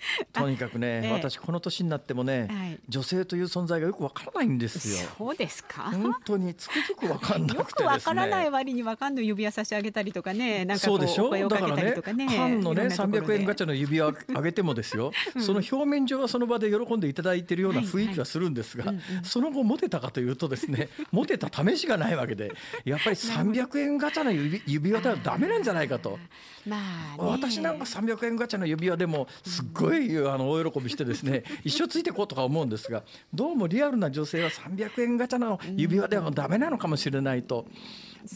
[0.32, 5.08] とにかくね、ええ、私この年になってもね、はい、女性という存在がよくわからないんですよ。
[5.18, 5.90] そうですか？
[5.90, 11.30] 本当につくづくわかんなくて、ね、よくわからない割にわかんない指輪差し上げたりとかね、 なんかそうでしょ？
[11.30, 11.94] だからね、
[12.36, 22.52] 缶のね三百円ガチャの指輪あげてもですよ、うん、その表面上はその場で喜んでいただいているような雰囲気はするんですが、その後モテたかというとですね、 モテた試しがないわけで、
[22.84, 26.18] やっぱり三百円ガチャの指指輪ではダメなんじゃないかと。
[26.64, 33.02] まあ、私なんか三百円ガチャの指輪でもすっごいあの大喜びしてですね 一生ついていこうとか思うんですが
[33.32, 37.66] どうもリアルな女性は300円ガチャの指輪ではダメなのかもしれないと。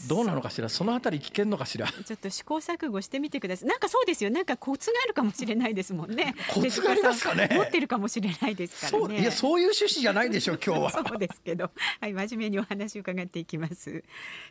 [0.09, 0.67] どうなのかしら？
[0.67, 1.87] そのあたり危険のかしら？
[1.87, 3.69] ちょっと試行錯誤してみてください。
[3.69, 4.29] なんかそうですよ。
[4.29, 6.35] なんかコツがあるかもしれないですもんね。
[6.53, 7.47] コツがありますかね？
[7.53, 9.21] 持ってるかもしれないですからね。
[9.21, 10.91] いやそういう趣旨じゃないでしょう今日は。
[11.07, 11.71] そうですけど。
[12.01, 14.03] はい真面目にお話を伺っていきます。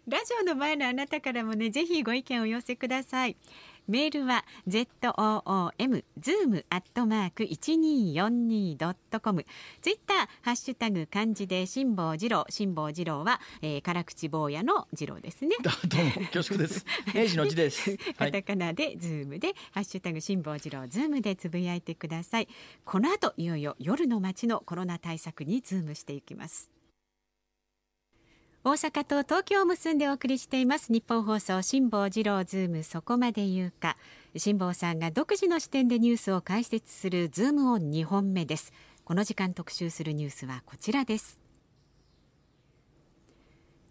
[0.08, 3.36] ラジオの前のあなたからもねぜひご意見をお寄せください
[3.88, 9.46] メールは zoom zoom アットマーク一二四二ドットコム。
[9.80, 15.56] ツイッターハッシュタグ漢字で辛坊治郎辛坊治郎は、えー、辛口坊やの治郎ですね。
[15.62, 16.84] どうも恐縮です。
[17.14, 17.96] 明治の治です。
[18.18, 22.48] カタカナでズームでハッシュタグ辛坊治郎ズームでつぶやいてください。
[22.84, 26.75] この後いよいよ夜の街のコロナ対策にズームしていきます。
[28.66, 30.92] 大阪と東京を結んでお送りしています。
[30.92, 33.96] ニッポン放送辛坊治郎ズームそこまで言うか。
[34.36, 38.72] 辛坊さんが独自の視点でニュースを解説するズームオン2本目です。
[39.04, 41.38] この時間特集するニュースはこちらです。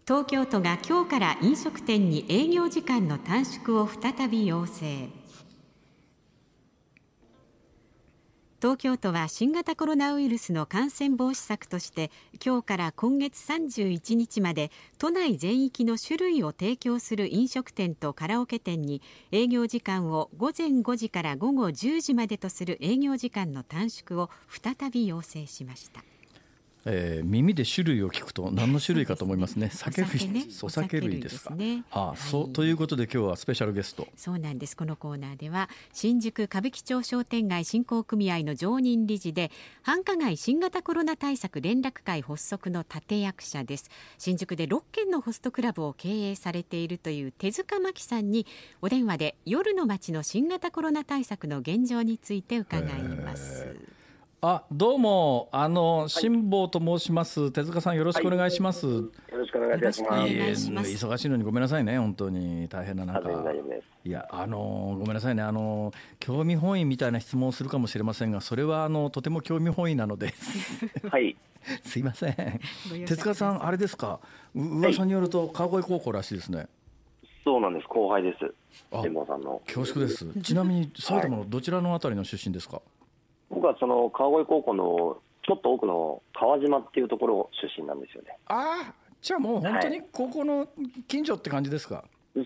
[0.06, 5.08] 東京都が今日から飲食店に営業時間の短縮を再び要請。
[8.66, 12.10] 東京都は新型コロナウイルスの感染防止策として
[12.44, 26.02] 今日から今月31日まで都内全域の種類を提供する飲食店とカラオケ店に営業時間を午前5時から午後10時までとする営業時間の短縮を再び要請しました。
[26.88, 29.70] えー、耳で種類を聞くと何の種類かと思いますね。
[29.74, 31.54] 酒類、ね、お酒類ですか？
[31.54, 34.06] ね、はあ、はい、そうということで今日はスペシャルゲスト。
[34.16, 34.76] そうなんです。
[34.76, 39.50] このコーナーでは新宿歌舞伎町商店街振興組合の常任理事で
[39.82, 43.90] 繁華街新型コロナ対策連絡会発足の立役者です。
[44.16, 48.46] 新宿で6軒のホストクラブを経営されているという手塚真紀さんに
[48.80, 53.95] お電話で夜の街の新型コロナ対策の現状について伺います。
[54.42, 57.50] あ、どうも、あの、辛坊と申します。
[57.50, 58.86] 手塚さん、よろしくお願いします。
[58.86, 60.90] よよろしくお願いいたします。
[60.90, 63.30] 忙しいのにごめんなさいね、本当に大変な中。
[64.04, 70.34] いや、あのーごめんなさいね、あのー興味本位みたいな質問をするかもしれませんが、それはあのとても興味本位なので、
[71.10, 71.34] はい。
[71.82, 72.60] すいません。
[73.06, 74.20] 手塚さん、あれですか、
[74.54, 76.68] う噂によると川越高校らしいですね。
[77.42, 77.86] そうなんです。
[77.88, 78.54] 後輩です。
[78.92, 79.62] あ辛坊さんの。
[79.66, 80.26] 恐縮です。
[80.42, 82.82] ちなみに埼玉のどちらのあたりの出身ですか？
[83.56, 85.16] 僕はその川越高校の
[85.46, 88.36] ちょっと奥の川島っていうところ出身なんですよね。
[88.48, 90.68] ああ、じゃあもう本当に高校の
[91.08, 92.04] 近所って感じですか？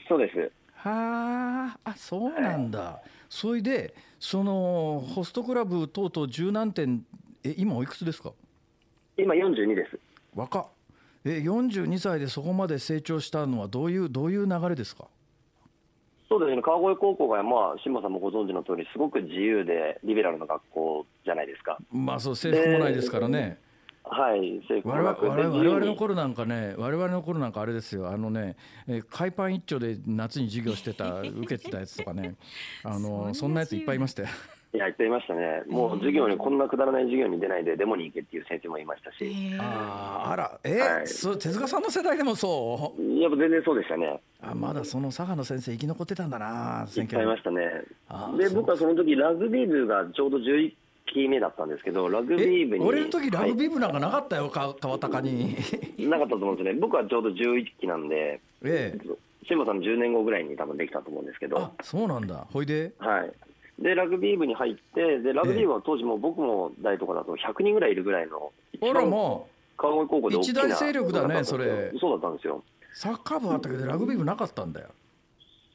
[0.09, 0.53] そうです。
[0.75, 3.03] はあ、あ、そうなんだ。
[3.29, 7.05] それで、そのホストクラブ等々十何点、
[7.43, 8.33] え、今おいくつですか？
[9.19, 9.99] 今42です。
[10.37, 10.67] 若っ。
[11.25, 15.09] え、42歳でそこまで成長したのはどういうどういう流れですか？
[16.31, 16.63] そうですね。
[16.63, 21.77] 川越高校がまあ辛坊さんもご存知の通りすごく自由でリベラルな学校じゃないですか。
[21.91, 23.59] まあそう制服もないですからね。
[24.05, 24.63] はい。
[24.69, 32.37] 制服我々もなく我々我々の頃なんかね、我々の頃なんかあれですよ、あのね、えー海パン一丁で夏に授業してた、受けてたやつとかね、
[32.85, 34.29] あの そんなやついっぱいいましたよ。
[34.73, 35.63] いや言っていましたね。
[35.69, 39.35] もう授業にこんなくだらない授業に出ないでデモに行けっていう先生もいましたし。
[39.59, 43.19] あら、えはいそう手塚さんの世代でもそう？
[43.19, 44.21] やっぱ全然そうでしたね。
[44.43, 47.69] あまだその佐賀の先生生き残ってたんだな、いっぱいいましたね
[48.39, 50.73] で、僕はその時ラグビー部がちょうど11
[51.13, 52.85] 期目だったんですけど、ラグビー部に。
[52.85, 55.57] え俺の時ラグビー、ー部なんかなかったよ、か川高に。
[55.99, 56.81] なかったと思うんですよね。
[56.81, 58.99] 僕はちょうど11期なんで、ええ、
[59.49, 63.33] 辛坊さん10年後ぐらいに多分できたと思うんですけどあ、そうなんだ、ほいで、はい。
[63.81, 72.63] で、ラグビー部に入って、で、ラグビー部は当時も僕も大とかだと100人ぐらいいるぐらいの、あらも川越高校で一大勢力だねそれそうだったんですよ。
[72.63, 74.89] う、サッカー部あったけど、ラグビー部なかったんだよ。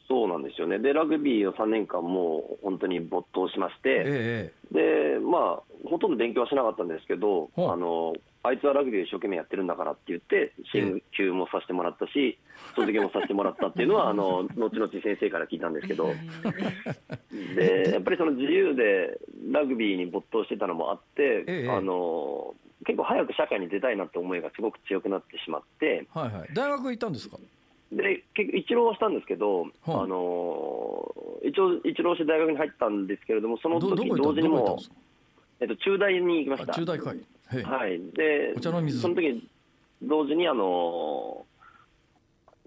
[0.07, 0.77] そうなんですよね。
[0.79, 8.13] で、ラグビーを3年間もう本当に没頭しまして、えで、まあ、ほとんど勉強はしなかったんですけど、あの、
[8.43, 12.37] あいつはラグビーを一生懸命やってるんだからって言って、進級もさせてもらったし、
[12.75, 16.13] 卒業もさせてもらったっていうのは、 あの、後々先生から聞いたんですけど、
[17.55, 19.19] で、やっぱりその自由で
[19.51, 22.53] ラグビーに没頭してたのもあって、ええあの、
[22.85, 27.37] 結構早く社会に出たいなって思いがすごく強くなってしまって、えはいはい、大学行ったんですか？
[27.91, 34.77] で、結局一浪はしたんですけど、はああの、一応、一浪して大学に入ったんですけれども、その時同時にも。
[35.59, 36.73] えっと、中大に行きましあた。
[36.73, 37.17] 中大会。
[37.63, 39.47] はい、でお茶の水その時
[40.01, 41.45] 同時にあの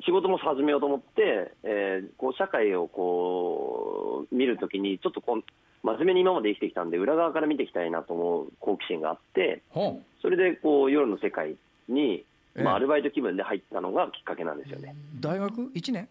[0.05, 5.43] 仕事も始めようと思って、えーこう社会をこう見るときに、ちょっとこう
[5.83, 11.57] 真面目に今まで生きてきたんで、裏側から見ていきたいなと思う好奇心があって、ほそれでこう夜の世界
[11.89, 12.25] に、ええ
[12.65, 14.95] まあ、アルバイト気分で入ったのがきっかけなんですよね。
[15.19, 15.71] う大学？
[15.75, 16.09] 一年？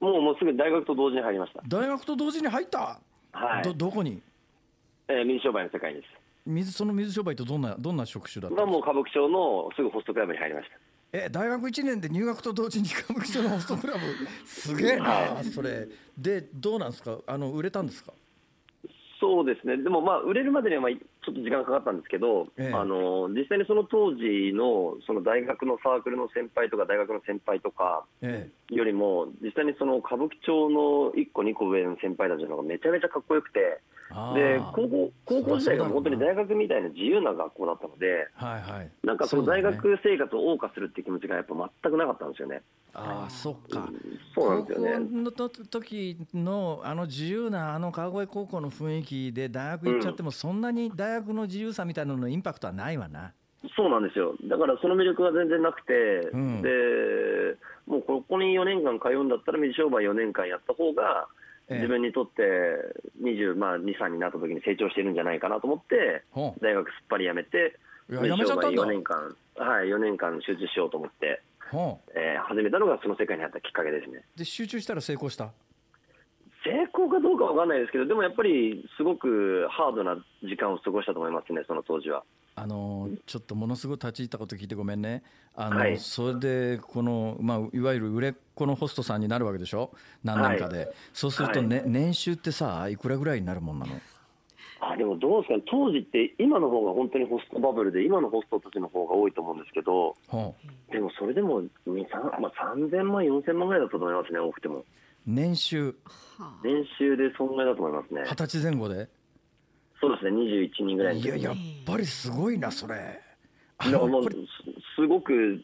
[0.00, 1.62] もうもうすぐ大学と同時に入りました。
[1.66, 3.00] 大学と同時に入った？
[3.32, 4.20] はいどどこに？
[5.08, 6.06] えー水商売の世界です。
[6.46, 8.56] 水その水商売とどんなどんな職種だった。
[8.56, 10.76] まあもう歌舞伎町のすぐホストクラブに入りました。
[11.10, 14.00] え大学一年で入学と同時に歌舞伎町のホストクラブ？
[14.46, 17.18] すげえな、はそれでどうなんですか？
[17.26, 18.12] あの売れたんですか？
[19.20, 22.72] そうですね、でもまあ売れるまでにはまあちょっと時間かかったんですけど、ええ。
[22.72, 34.72] あの実際にその当時のその大学のサークルの先輩とか、大学の先輩とかえよりも、実際にその歌舞伎町の1個、2個上の先輩たちの方がめちゃめちゃかっこよくて、でー。
[34.72, 38.90] 高校高校時代が本当に大学みたいな自由な学校だったので、はいはい。
[39.04, 42.62] なんかその大学生活を謳歌するっていう気持ちがやっぱ全くなかったんですよね。
[42.94, 43.88] ああそっか。
[44.34, 44.92] そうなんですよね。
[44.92, 53.32] 高校のと時のあの自由なあの川越高校の雰囲気で大学行っちゃってもそんなに大学の自由さみたいなののインパクトはないわな。
[53.76, 55.92] そうなんですよ、だからその魅力が全然なくて、
[56.32, 56.62] うん。
[56.62, 56.68] で
[57.86, 61.37] もうここに4年間通うんだったら、水商売4年間やった方が、ええ
[61.70, 62.42] 自分にとって
[63.22, 66.24] 22、まあ、2、3になった時に成長してるんじゃないかなと思って、
[66.62, 67.78] 大学すっぱり辞めて、
[68.10, 68.82] いや辞めちゃったんだ。
[68.82, 71.42] 4年間、はい、4年間集中しようと思って、
[72.14, 74.24] えー始めたのがその世界に入ったきっかけですね。
[74.34, 75.52] で集中したら成功した？
[76.64, 82.24] 成功かどうかわかんないですけど、でもやっぱりすごくハードな時間を過ごしたと思いますね、その当時は。
[82.60, 85.22] あのちょっとものすごい立ち入ったこと聞いてごめんね、
[85.54, 85.98] あのはい。
[85.98, 89.92] それでこの、まあ、いわゆる売れっ子のホストさんになるわけでしょ、
[90.24, 93.92] 何年かで、そうすると、ね年収ってさ、いくらぐらいになるもんなの？
[94.80, 100.54] あでもどうですかね、当時って今の方が本当にホストバブルで、今のホストたちの方が多いと思うんですけど、ほ
[100.90, 100.92] う。
[100.92, 104.84] でもそれでも2、3まあ、3000万、4000万ぐらいだったと思いますね、多くても。
[105.26, 105.94] 年収、
[106.38, 108.22] は年収でそんぐらいだと思いますね。
[108.24, 109.08] 二十歳前後で、
[110.00, 113.20] そうですね、21人ぐらいいや、やっぱりすごいな、それ。
[113.78, 114.22] あの
[114.96, 115.62] すごく、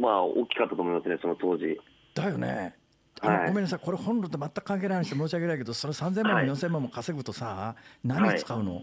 [0.00, 1.78] まあ、大きかったと思いますね、その当時。
[2.14, 2.76] だよね。
[3.20, 8.82] あのはいごめんなさい、これ本論と全く関係ない話で申し訳ないけど、それ3000万もはい4000万も稼ぐとさ、何使うの、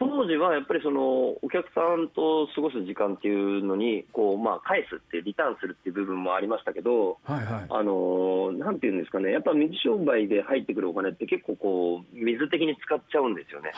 [0.00, 13.72] 当時はやっぱりそのお客さんと過ごす時間っていうのにこう、まあ、返すってリターンするっていう部分もありましたけど、はいはい、あのなんていうんですかね、やっぱ水商売で入ってくるお金って結構こう水的に使っちゃうんですよね、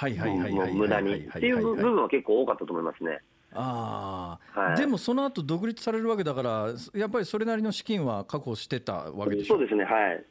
[0.73, 3.19] 無駄にっていう部分は結構多かったと思いますね。
[3.55, 9.55] あはい、でもその後独立されるわけだから、やっぱりそれなりの資金は確保してたわけでしょ？
[9.55, 10.25] そうですね、はい。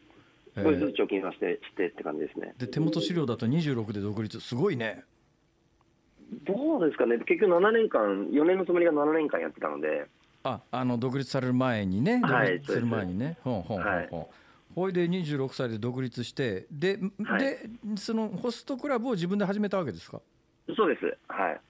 [0.55, 2.53] 少しずつ貯金はしてしてって感じですね。
[2.57, 5.03] で手元資料だと26で独立、すごいね。
[6.31, 10.07] どうですかね、結局7年間、4年のつもりが7年間やってたので。
[10.43, 13.37] ああの独立される前にね、独立する前にね。
[13.43, 14.27] ほんほんほんほん。
[14.73, 20.21] ほいで26歳で独立して、で、はい、でそのホストクラブを自分で始めたわけですか？
[20.75, 21.61] そうです、はい。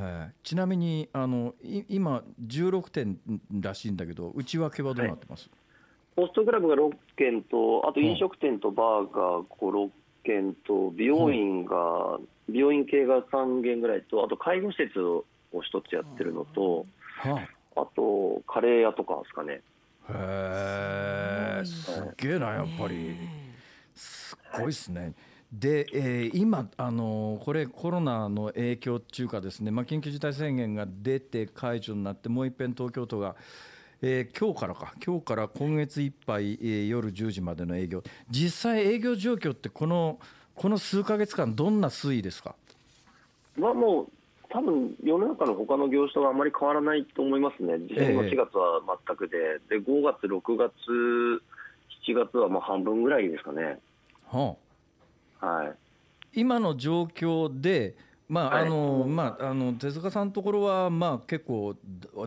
[0.00, 1.54] はい、ちなみにあの
[1.88, 3.18] 今、16点
[3.60, 5.50] らしいんだけど、内訳はどうなってます、
[6.16, 9.90] はい、ホストクラブが6件と、あと飲食店とバーが5、6
[10.26, 12.18] 件と、美容院が
[12.48, 15.24] 美容院系が3軒ぐらいと、あと介護施設を
[15.62, 16.84] 一つやってるのと、
[17.20, 17.40] は
[17.76, 19.62] あ、あとカレー屋とかですかね。
[20.08, 23.16] へえ、すげえな、やっぱり。
[23.94, 25.14] すごいっすね。
[25.52, 33.36] で、えー、今、あのこれ、コロナの影響っていうか、ですね、まあ、緊急事態宣言が出て解除になって、もう一遍東京都が、
[34.02, 40.18] えー、今日からか、今日から今月いっぱい、えー、夜10時までの営業、実際、営業状況って、この
[40.54, 42.54] この数か月間、どんな推移ですか？
[43.58, 44.08] はもう
[44.50, 49.38] 多分世の中の他の業種とはあまり変わらないと思いますね、実際の4月は全くで、
[49.68, 50.72] で5月、6月、
[52.06, 53.78] 7月はまあ半分ぐらいですかね。
[54.26, 54.56] は
[55.40, 55.74] あ、はい、
[56.34, 57.96] 今の状況で、
[58.28, 61.76] まああのまあ、あの手塚さんのところは、まあ、結構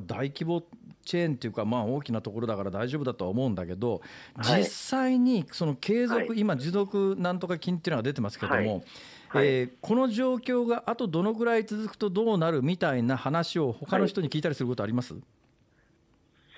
[0.07, 0.63] 大規模
[1.10, 4.01] チェーンっていうか、まあ、大きなところだから大丈夫だとは思うんだけど、
[4.38, 8.84] 実際にその継続、今、持続なんとか金っていうのが出てますけども、
[9.30, 15.24] はい、えー、この状況があとどのぐらい続くとどうなるみたいな話を、他の人に聞いたりすることあります、はい、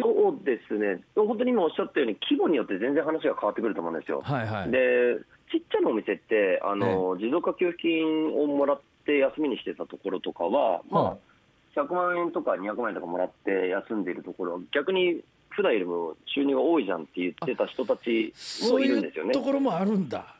[0.01, 4.19] そうですね、本当に今おっしゃったように、規模によって全然話が変わってくると思うんですよ。
[4.21, 5.15] はいはい、で
[5.49, 11.30] ちっちゃなお店ってあの、持続化給付金をもらって休みにしてたところとかは、まあ
[11.75, 18.33] 100万円とか200万円とかもらって休んでいるところは、逆に普段よりも収入が多いじゃんって言ってた人たち
[18.69, 19.33] もいるんですよね。
[19.33, 20.35] ところもあるんだ。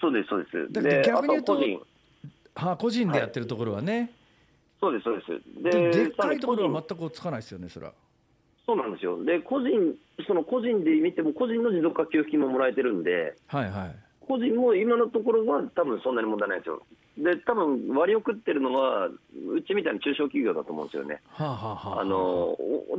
[0.00, 0.72] そうです、そうです。
[0.72, 1.80] で逆に言うと、個人
[2.54, 3.98] は個人でやってるところはね。
[3.98, 4.10] はい、
[4.80, 5.62] そうです、そうです。
[5.62, 7.92] で、でっかいところは全くつかないですよね、それは。
[8.64, 9.22] そうなんですよ。
[9.24, 9.96] で、個人、
[10.26, 13.96] その個人で見ても、個人の持続化給付金ももらえてるんで、はいはい。
[14.20, 16.82] 個人も今のところは多分そんなに問題ないですよ。
[17.18, 21.20] で多分割り送ってるのは、うちみたいな中小企業だと思うんですよね。
[21.28, 22.56] はあはあ、あの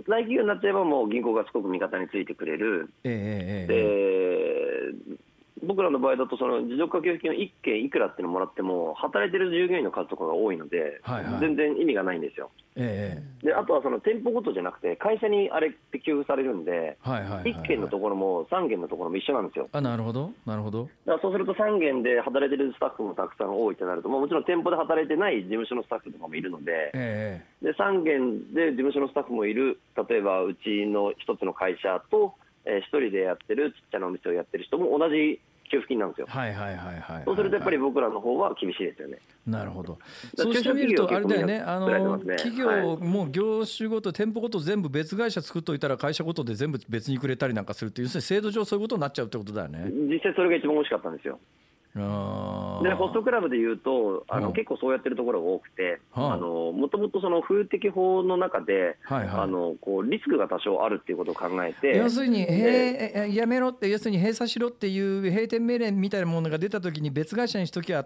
[0.07, 5.17] 大企業になっちゃえば、もう銀行がすごく味方についてくれる、えー、で
[5.63, 12.51] 僕らの場合だと、その持続化給付金の1件いくらっていうのもらっても、働いてる従業員の数とかが多いので、はいはい、全然意味がないんですよ。
[12.75, 19.69] えー、であとはその店舗ごとじゃなくて、会社にあれって給付されるんで、はいはいはいはい、1件のところも3件のところも一緒なんですよ。
[19.71, 20.89] あなるほど、なるほど。
[21.05, 32.33] だからそうすると3件で働いてるスタッフもたくさん多いとなると、もちろん店舗で働いてない事務所のスタッフとかもいるので、えー、で3件で事務所のスタッフもいる、例えばうちの一つの会社と、
[32.65, 35.39] えー、1人でやってるちっちゃなお店をやってる人も同じ
[35.73, 36.27] 給付金なんですよ。
[36.29, 37.23] はいはいはいはい。
[37.25, 39.17] そうするとやっぱり僕らの方は厳しいですよね。
[39.47, 39.97] なるほど。
[40.37, 41.59] そうしてみるとあれだよね。
[41.59, 49.89] あの企業も業種ごと店舗ごと全部別会社作っといたら会社ごとで全部別にくれたりなんかするっていう制度上そういうことになっちゃうってことだよね。
[49.89, 51.39] 実際それが一番惜しかったんですよ。
[51.95, 51.99] で
[52.93, 68.05] ホストクラブでいうとあの、結構そうやってるところが多くて、もともとその風適法の中で、はいはい、あのこうリスクが多少あるっていうことを考えて、要するに、へやめろって、要するに閉鎖しろっていう閉店命令みたいなものが出たときに、別会社にしときゃ、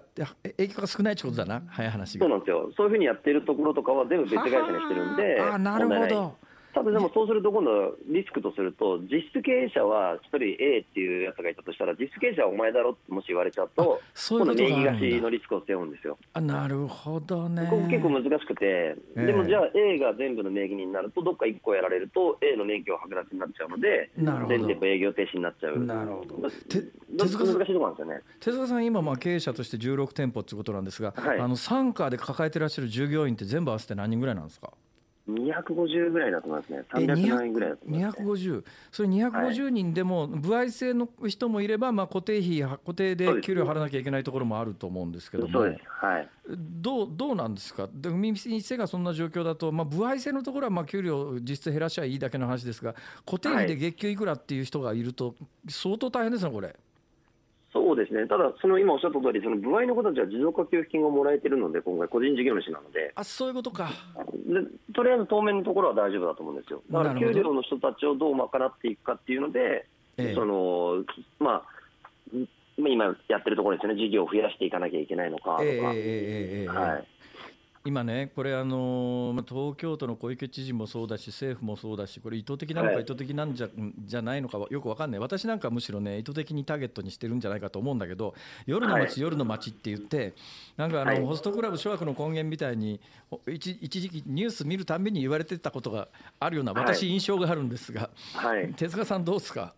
[0.57, 6.46] 影響が少ないってことだな、早い話そうなんですよ、そういうふうにやってるところとかは、全部別会社にしてるんで、あなるほど。
[6.77, 13.99] ただでもそうすると、今度、リスクとすると、実質経営者は1人 A っていうやつがいたとしたら、実質経営者はお前だろってもし言われちゃうと、
[14.29, 16.19] 今度、名義貸しのリスクを背負うんですよ。
[16.33, 17.65] あなるほどね。
[17.67, 24.11] ここ結構難しくて、えー、でもじゃあ A が全部の名義になると、どっか1個やられると、A の免許は剥奪になっちゃうので、
[24.47, 25.79] 全店舗営業停止になっちゃう。
[25.83, 26.47] なるほど。
[26.69, 28.21] 手塚さん難しいところなんですよね？
[28.39, 34.71] 手塚さん、今、経営者として16店舗っていうことなんですが、はい、あの傘下で抱えてらっしゃる従業員って全部合わせて何人ぐらいなんですか？
[35.27, 55.35] 250ぐらいだと思いますね、300万円ぐらいだと思います、ね、250、それ250人でも、歩合制の人もいれば、まあ、固定費、固定で給料払わなきゃいけないところもあると思うんですけども、はい、どうどうなんですか、で店がそんな状況だと、まあ、歩合制のところはまあ給料実質減らしゃいいだけの話ですが、固定費で月給いくらっていう人がいると、
[55.67, 56.75] 相当大変ですね、これ。
[57.77, 63.89] そうですね、ただ、その今おっしゃった通り、その部合の子たちは持続化給付金をもらえてるので、今回、個人事業主なので、あそういうことか。
[64.47, 69.85] でとりあえず当面のところは大丈夫だと思うんですよ、だから給料の人たちをどう賄っていくかっていうので、
[70.33, 71.03] その
[71.39, 71.63] まあ、
[72.77, 75.63] 今やってるところですね、事業を増やしていかなきゃいけないのかとか。
[75.63, 77.07] えー、えー、はい。
[77.87, 83.03] 今ね、これ、あのまあ東京都の小池知事もそうだし、政府もそうだし、これ、意図的なのかはい。
[83.03, 83.69] 意図的なんじゃ,、
[84.05, 88.35] じゃないのかはよくわかんない、私なんかむしろね、意図的にターゲットにしてるんじゃないかと思うんだけど、
[88.65, 89.21] 夜の街、はい。
[89.21, 90.33] 夜の街って言って、
[90.75, 91.21] なんかあの、はい。
[91.23, 96.09] ホストクラブ諸悪の根源みたいに、ほ一一時期、ニュース見るたんびに言われてたことが
[96.39, 96.83] あるような、はい。
[96.83, 98.73] 私、印象があるんですが、はい。
[98.75, 99.73] 手塚さん、どうですか？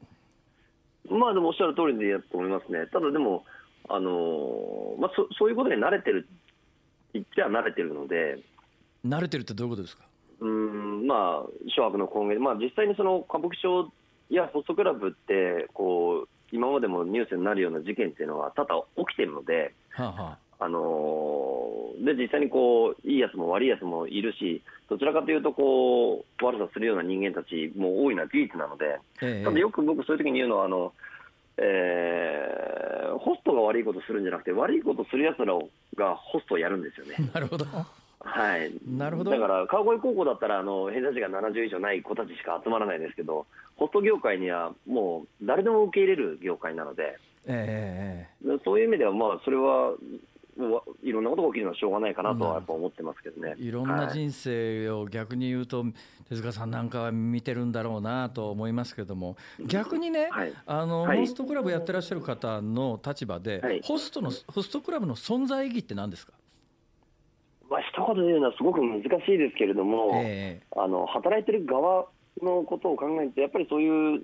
[1.09, 3.43] まあでもおっしゃる通りでやと思いますね、ただでも、
[3.87, 6.27] あのーまあ、そそういうことに慣れてる、
[7.13, 8.39] 言っては慣れてるので、
[9.05, 10.03] 慣れてるってどういうことですか？
[10.41, 13.91] うーんまあ、諸悪の根源、まあ、実際にその歌舞伎町
[14.29, 20.67] やホストクラブってこう、今までもニュースになるような事件っていうのは多々起きてるので、はあはあ。
[20.67, 29.43] のーで実際にこういいやつも悪いやつもいるし、どちらかというとこう悪さするような人間たちも多いのは事実なので、あええ。
[29.43, 30.93] ただよく僕、そういう時に言うのは、あの
[31.57, 35.53] えーホストが悪いことするんじゃなくて、悪いことするやつら
[35.99, 37.15] がホストをやるんですよね。
[37.33, 37.65] なるほど。
[38.21, 43.45] はい、なるほどだから川越高校だったらあの偏差値が70以上ない子たちしか集まらないですけど、
[43.77, 49.93] ホスト業界にはもう誰でも受け入れる業界なので、ええええそういう意味では、まあ、それは
[50.59, 53.55] もういろんなことが起きるのはしょうがないかなとはやっぱ思ってますけどね。
[53.57, 53.71] い。
[53.71, 55.85] ろんなはい人生を逆に言うと、
[56.27, 60.53] 手塚さんなんかは見てるんだろうなと思いますけども、逆にね、はい。
[60.65, 61.19] あのはい。
[61.19, 63.81] ホストクラブやってらっしゃる方の立場で、はい。
[63.81, 66.33] ホストのホストクラブの存在意義って何ですか、
[67.69, 70.61] まあ一言で言うのはすごく難しいですけれども、え。
[70.75, 72.07] あの働いてる側
[72.41, 74.23] のことを考えると、やっぱりそういう、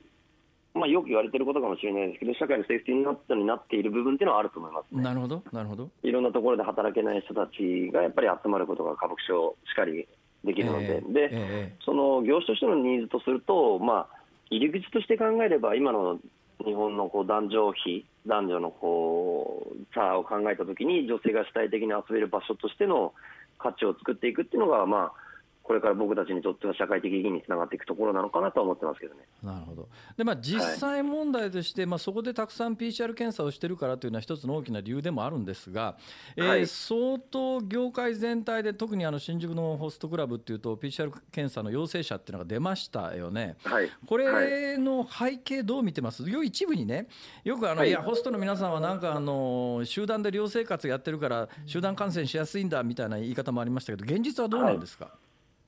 [0.75, 4.99] まあ、よく言われてることかもしれないですけど、社会のセーフティーネットになっている部分っていうのはあると思いますね。
[4.99, 10.05] えなるほど、なるほど、いろんなところで働けない人たちがやっぱり集まることが歌舞伎町しかり
[10.43, 14.17] できるので、ええでええその業種としてのニーズとすると、まあ、
[14.49, 16.19] 入り口として考えれば、今の
[16.65, 23.13] 日本のこう男女比、男女のこう差を考えたときに、女性が主体的に遊べる場所としての
[23.59, 25.24] 価値を作っていくっていうのが、まあ、
[25.65, 29.21] これから僕たちにとっては社会的意義につながっていくところなのかなとは思ってますけどね。
[29.41, 29.89] なるほど。
[30.15, 35.97] で、まあ、実際問題として、まあ、そこでたくさん PCR 検査をしてるからというのは、一つの大きな理由でもあるんですが、
[36.35, 36.67] えーはい。
[36.67, 43.57] 相当業界全体で、特にあの新宿のホストクラブっていうと、PCR 検査の陽性者っていうのが出ましたよね。
[43.63, 47.07] はい、こはいれの背景、どう見てます、よ一部にね、
[47.43, 47.89] よくあの、はい。
[47.89, 55.24] い、や、ホストの皆さんはなんかあの集団で寮生活やってるから、集団感染しやすいんだみたいな言い方もありましたけど、現実はどうなんですか、うん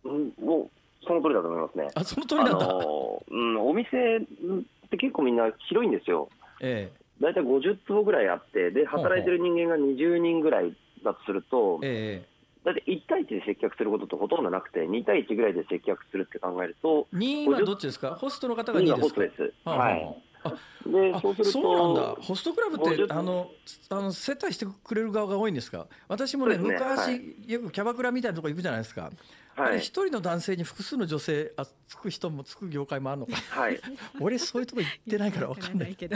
[0.07, 1.87] もうその通りだと思いますね。
[1.95, 6.29] あその通りなんだ、あのうん、お店って結構みんな広いんですよ。
[6.61, 19.09] え大体50坪ぐらいあって、で働いてる人間が20人ぐらいだとするとえ、え大体1対1で接客することってほとんどなくて、2対1ぐらいで接客するって考えると、え、2位はどっちですか、ホストの方が2 2位がですか？
[19.09, 19.53] ホストです。
[19.63, 20.15] はあはい。
[20.43, 20.49] あ
[20.85, 23.49] で、そうすると、そうなんだ、ホストクラブって50あの
[23.89, 26.63] あの接待してくれる側が多いんですか、私もね、ね。
[26.63, 27.51] 昔、はい。
[27.51, 29.11] よくキャバクラみたいなとこ行くじゃないですか、あ
[29.57, 33.79] はいれ一人の男性に複数の女性あつく人もつく業界もあるのか、はい、
[34.21, 35.95] 俺、そういうとこ行ってないから分かんない。
[35.95, 36.15] けど。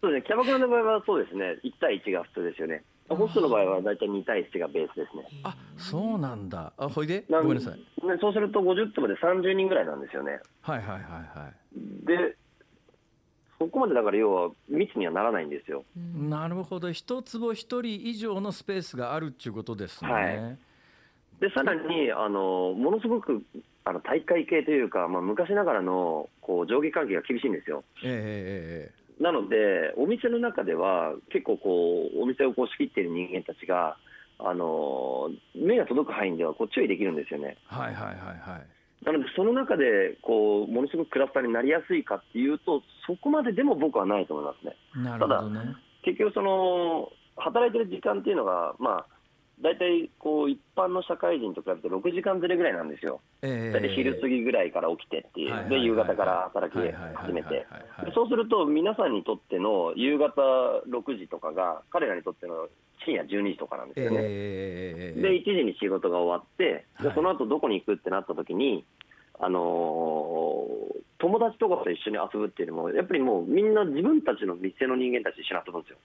[0.00, 2.82] そうですね、キャバクラの場合はそうですね、1対1が普通ですよね。
[3.08, 5.24] ホストの場合は大体2対1がベースですね。
[5.44, 10.40] あそうなんだ、あほいで、ごめんなさい、ねそうすると50坪で30人ぐらいなんですよね。
[10.62, 11.02] はいはいはい
[11.38, 12.06] はい。
[12.06, 12.36] で、
[13.58, 15.84] そこまでだから要は密にはならないんですよ。
[15.96, 20.10] なるほど、一坪一人以上のスペースがあるっていうことですね。
[20.10, 20.58] はい
[21.42, 23.42] で、さらに、あの、ものすごく、
[23.84, 27.82] あの、大会系というか、まあ、昔ながらの、こう、上下関係が厳しいんですよ。
[28.04, 33.96] えええなので、お店の中では、結構こう、お店をこう仕切っている人間たちが、
[34.38, 37.56] あの、目が届く範囲ではこう注意できるんですよね。
[37.70, 39.04] えはいはいはいはい。
[39.04, 44.76] なので、その中で、こう、ものすごくクラスターになりやすいかっていうと、そこまででも僕はないと思いますね。
[44.96, 45.60] なるほどね。
[46.02, 49.06] 結局、その、働いてる時間っていうのが、まあ、
[49.62, 53.20] 大体、こう、一般の社会人と比べて6時間ずれぐらいなんですよ。
[53.42, 56.78] え大体昼過ぎぐらいから起きてっていう、で、夕方から働き
[57.14, 57.66] 始めて。
[58.04, 60.42] でそうすると、皆さんにとっての夕方
[60.88, 62.68] 6時とかが、彼らにとっての
[63.04, 64.18] 深夜12時とかなんですよね。
[64.20, 68.84] ええで、1時に仕事が終わって、はいでその後どこに行くってなった時に、
[69.38, 75.98] あのー友達とかと一緒に遊ぶっていうのも、やっぱりもうみんな自分たちの店の人間たちと一緒に遊ぶんですよ。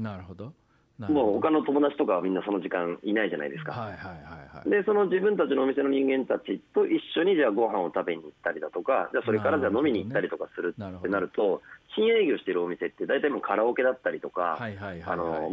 [0.00, 0.52] なるほど。
[0.98, 3.72] もう他の友達とかはみんなその時間いないじゃないですか。
[3.72, 4.70] はいはいはいはい。
[4.70, 11.62] で、その自分たちのお店の人間たちと一緒にじゃあご飯を食べに行ったりだとか、じゃあそれからじゃあ飲みに行ったりとかするってなると、
[11.96, 14.56] 深夜営業してるお店って大体もうカラオケだったりとか、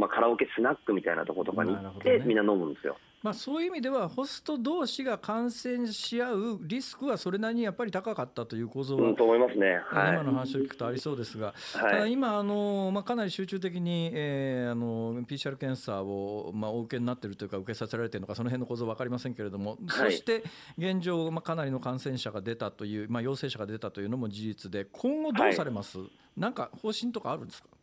[0.10, 2.98] カラオケスナックみたいなとことかに行って、みんな飲むんですよ。
[3.24, 8.98] まあ、そういう意味ではホスト同士が感染し合うリスクはそれなりにやっぱり高かったという構造。
[8.98, 9.80] は、うん、と思いますね。
[9.86, 10.14] はい。
[10.14, 12.12] 今の話を聞くとありそうですが、ただはい。
[12.14, 20.12] 今あの、まあ、かなり集中的に、えーあの PCR 検査を、まあ、お受けになっているというか受けさせられているのかその辺の構造分かりませんけれども、はい。
[20.12, 20.44] そして
[20.78, 26.00] 現状、まあ、かなりの感染者が出たという、まあ、陽性者が出たというのも事実で今後どうされます、
[26.36, 27.68] なんか方針とかあるんですか？
[27.72, 27.81] まあ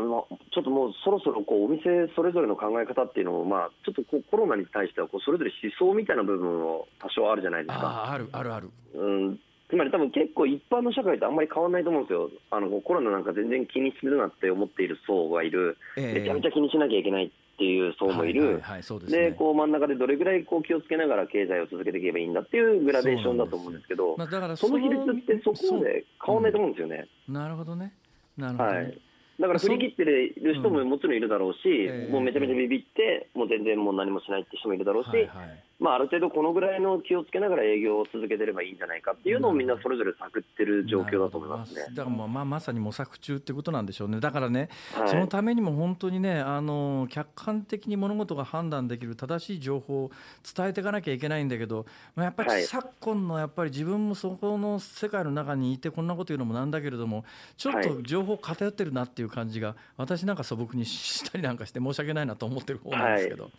[0.00, 8.12] ちょっともうそろそろこうお店それぞれの考え方っていうのも、まあ、ちょっとこうコロナに対してはこうそれぞれ思想みたいな部分を多少あるじゃないですか。
[8.12, 8.70] あるあるある。
[8.94, 9.40] うん。
[9.68, 16.20] つまり多分結構一般の社会とあんまり変わらないと思うんですよ、あのコロナなんか全然気にするなって思っている層がいる、ええ。
[16.20, 18.62] めちゃめちゃ気にしなきゃいけないっていう層もいる、
[19.08, 27.08] でこう真ん中でどれぐらいこう気をつけながら経済を続けていけばいいんだっていうグラデーションだと思うんですけど、まあ、だからその比率ってそこまで変わらないと思うんですよね。
[27.28, 27.92] なるほどね。
[28.36, 28.98] なるほどね、はい
[29.38, 41.82] だから振り切ってる人ももちろんいるだろうし、ええもうめちゃめちゃビビって、もう全然もう何もしないって人もいるだろうし、はいはいまあ、ある程度このぐらいの気をつけながら営業を続けてればいいんじゃないかっていうのをみんなそれぞれ探ってる状況だと思いますね。
[41.94, 44.18] だからまあまさに模索中ってことなんでしょうね。
[44.20, 45.08] だからね、はい。
[45.10, 50.10] そのためにも本当にね、あの客観的に物事が判断できる正しい情報を
[50.56, 52.62] 伝えていかなきゃいけないんだけど、まあ、やっぱりはい。
[52.64, 57.26] 昨今のやっぱり自分もそこの世界の中にいてこんなこと言うのもなんだけれども、
[57.58, 58.02] ちょっとはい。
[58.02, 63.50] 情報偏ってるなっていう感じが、私なんか素朴に したりなんかして申し訳ないなと思ってる方なんですけど。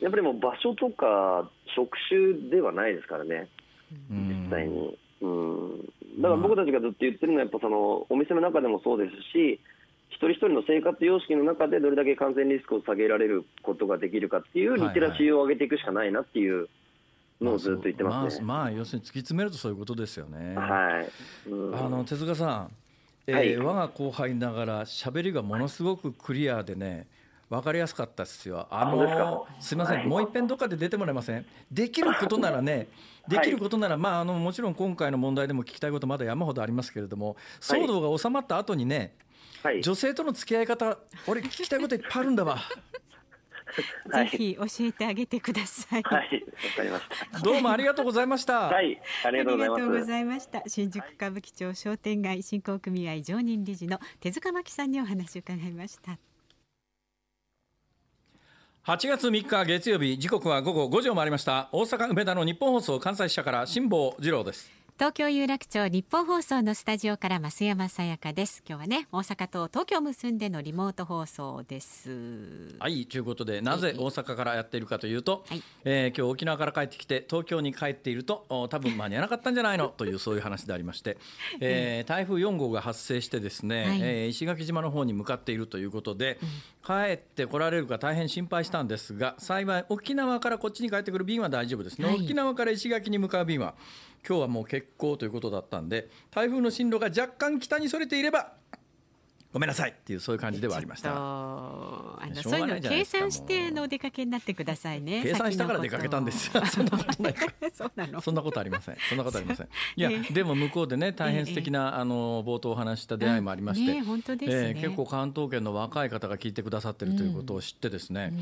[0.00, 3.48] やっぱりもう場所とか職種ではないですからね、
[4.10, 4.44] うん。
[4.44, 4.98] 実際に。
[5.20, 5.78] うん、
[6.20, 9.60] だから僕たちがずっと言ってるのは、やっぱそのお店の中でもそうですし、
[10.10, 16.68] 一人一人の生活様式の中でどれだけ感染リスクを下げられることができるかっていうリテラシーを上げていくしかないなっていう
[17.40, 18.44] のをずっと言ってますね。
[18.44, 20.56] まあ、まあ要するに突き詰めるとそういうことですよね。
[20.56, 21.76] はい、うん。
[21.76, 22.70] あの手塚さん、
[23.26, 23.56] えーはい。
[23.56, 27.06] 我が後輩ながら喋りがものすごくクリアでね
[27.48, 28.66] 分かりやすかったですよ。
[28.70, 29.44] あのか？
[29.60, 31.46] すみません、はいもう一遍どっかで出てもらえません？
[31.70, 32.88] できることならね、
[33.26, 39.14] できることなら、まああのもちろん今回の問題でも聞きたいことまだ山ほどありますけれども、騒動が収まった後にね、
[39.62, 42.58] はい、女性との付き合い方、俺聞きたいこといっぱいあるんだわ。
[44.10, 46.02] はいぜひ教えてあげてください。
[46.02, 46.26] はい、わ
[46.76, 47.38] かりました。
[47.40, 48.68] どうもありがとうございました。
[48.68, 49.78] はい、ありがとうございます。
[49.78, 50.62] ありがとうございました。
[50.66, 56.18] 新宿歌舞伎町商店街振興組合常任理事の手塚真紀さんにお話を伺いました。
[58.88, 61.68] 8月3日月曜日時刻は午後5時を回りました。
[61.72, 64.77] 大阪梅田の日本放送関西支社から辛坊治郎です。
[64.98, 68.64] 東京有楽町日本放送のスタジオから増山さやかです。
[68.68, 72.74] 今日はね、大阪と東京を結んでのリモート放送です。
[72.80, 75.62] はいということでなぜ大阪からやっているかというと、はい。
[75.84, 79.86] えー今日沖縄から帰ってきて東京に帰っているとお多分間に合わなかったんじゃないの？
[79.96, 81.16] というそういう話でありまして、
[81.60, 84.00] えー台風4号が発生してですね、はい。
[84.02, 86.40] えー石垣島の方に向かっているということで、
[86.84, 92.00] 帰ってこられるか大変心配したんですが幸い沖縄からこっちに帰ってくる便は大丈夫です。
[92.00, 92.16] ね、はい。
[92.24, 93.76] 沖縄から石垣に向かう便は
[94.26, 98.52] 今日はもう欠航ということだったんで台風の進路が若干北にそれていれば
[99.52, 105.22] ごめんなさいっていうそういう感じではありましたあのそうういうの計算してのお出かけになってくださいね。
[105.22, 107.34] 計算したから出かけたんですよそんなことない
[107.72, 108.20] そうなの。
[108.20, 108.96] そんなことありません。
[109.08, 109.68] そんなことありません。
[109.96, 113.94] いや、ええでも向こうでね、大変素敵な、あの冒頭お話した出会いもありまして。
[113.94, 118.34] ね本当ですねええ結構関東圏の若い方が聞いてくださってるということを知ってですね。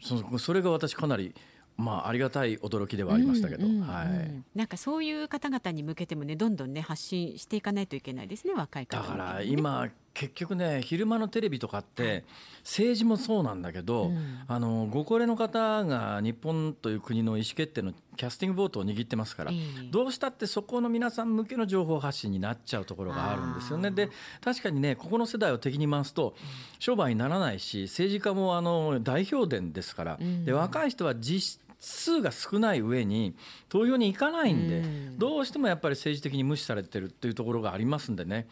[0.00, 1.34] そのそれが私かなり。
[1.76, 4.42] まあ、ありがたい驚きではありましたけど、うんうんうんはい。
[4.54, 12.24] なんかそういう方々に向けてもねどんどんね発信していかないといけないですね若い方だから今結局ね昼間のテレビとかって
[12.62, 14.40] 政治もそうなんだけど、うん。
[14.46, 19.90] あのご高齢の方が日本という国の意思決定のキャスティングボートを握ってますから、ええ。
[19.90, 23.90] どうしたってそこの皆さん向けの情報発信になっちゃうところがあるんですよね。
[23.90, 24.10] で
[24.42, 26.34] 確かにねここの世代を敵に回すと
[26.78, 30.44] 商売にならないし政治家もあの代表伝ですから、うん。
[30.44, 33.34] で若い人は実数が少ない上に
[33.68, 38.46] 投票に行かないんで、うんどうしてもやっぱり政治的に無視されてるっていうところがありますんでね。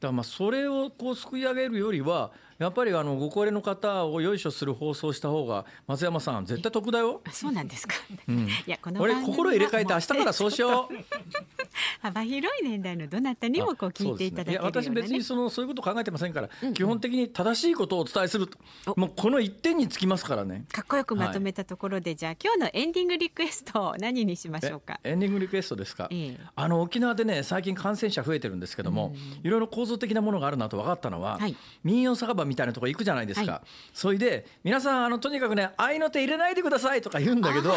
[0.00, 7.20] だからまあそれをこうすくい上げるよりはやっぱりあのご高齢の方をよいしょする放送をした方が松山さん絶対得だよ。
[7.24, 7.94] あそうなんですか、
[8.28, 8.46] うん。
[8.46, 10.94] いやこの俺心入れ替えて明日からそうしよう。
[12.00, 18.48] 幅広い年代のどなたにもこう聞いていただけるような、ね、私別にそのそういうこと考えてませんから、うんうん、基本的に正しいことをお伝えする。
[18.96, 20.64] もうこの一点につきますからね。
[20.72, 24.98] かっこよくまとめたところで、はい、じゃあ今日のエンディングリクエスト何にしましょうか？
[25.04, 37.74] エンディングリクエストですか、ええ、あの沖縄でね最近感染者増えてるんですけども、いろいろ構造的なものがあるなと分かったのは、はい、民謡酒場みたいなところ行くじゃないですか、はい、それで皆さんあのとにかくね合いの手入れないでくださいとか言うんだけど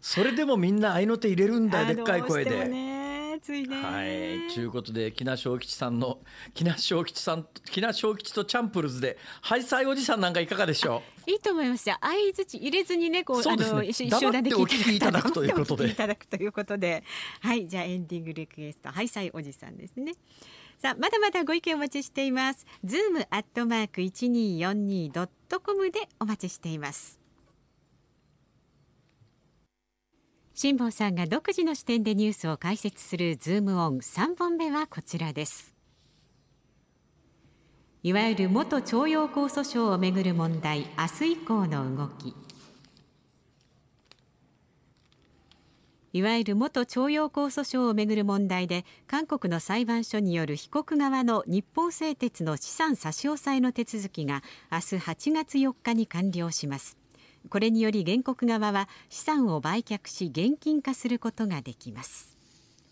[0.00, 3.04] それでもみんな合いの手入れるんだでっかい声で。
[3.44, 3.76] ついね。
[3.82, 4.54] はい。
[4.54, 6.18] ということで、喜納昌吉さんの、
[6.54, 11.30] 喜納昌吉さん、喜納昌吉とチャンプルーズで、ハイサイおじさんなんかいかがでしょう？
[11.30, 11.96] いいと思いますよ。
[12.00, 15.88] 相づち入れずにね、こう、そうですね、あの、集団で聞いていただくということで。
[15.92, 17.04] いただくということで。
[17.40, 17.68] はい。
[17.68, 20.12] じゃあ、エンディングリクエスト、ハイサイおじさんですね。
[20.84, 22.66] さあ、まだまだご意見お待ちしています。
[22.84, 27.18] ズームアットマーク 1242.com でお待ちしています。
[30.52, 35.74] 辛坊さんが独自の視点でニュースを解説するズームオン3本目はこちらです
[38.04, 42.36] いわゆる元徴用工訴訟をめぐる問題明日以降の動き
[46.14, 56.96] いわゆる元徴用工訴訟をめぐる問題で韓国の裁判所による被告側の日本製鉄の資産差し押さえの手続きが明日8月4日に完了します
[57.50, 62.34] これにより原告側は資産を売却し現金化することができます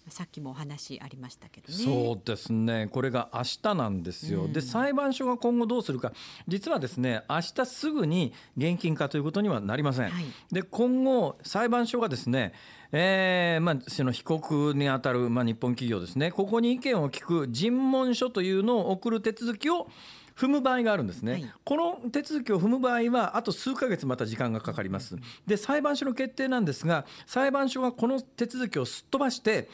[0.08, 1.74] さっきもお話ありましたけどね。
[1.74, 2.88] そうですね。
[2.90, 4.44] これが明日なんですよ。
[4.44, 6.12] うん、で、裁判所が今後どうするか。
[6.48, 10.10] 実はですね、明日すぐに現金化ということにはなりません。
[10.10, 12.52] はい、で、今後、裁判所がですね、
[12.95, 19.88] えー、まあ、その被告にあたる、まあ、日本企業ですね、ここに意見を聞く尋問書というのを送る手続きを
[20.36, 25.16] 踏む場合があるんですね、はい、この手続きを踏む場合は、あと数か月また時間がかかります。
[25.47, 29.70] で、裁判所の決定なんですが、裁判所がこの手続きをすっ飛ばして、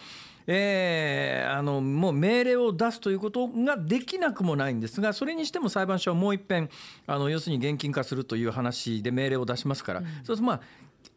[0.51, 6.71] えー、あのもう命令を出すということができなくもないんですが、それにしても裁判所はもう一遍
[7.07, 10.61] あの要するに現金化するという話で命令を出しますから、うん、そうすると、まあ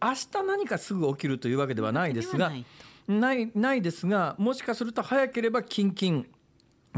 [0.02, 2.52] 明日何かすぐ起きるというわけではないですが、
[3.08, 6.26] ないないですが、もしかすると早ければ近々。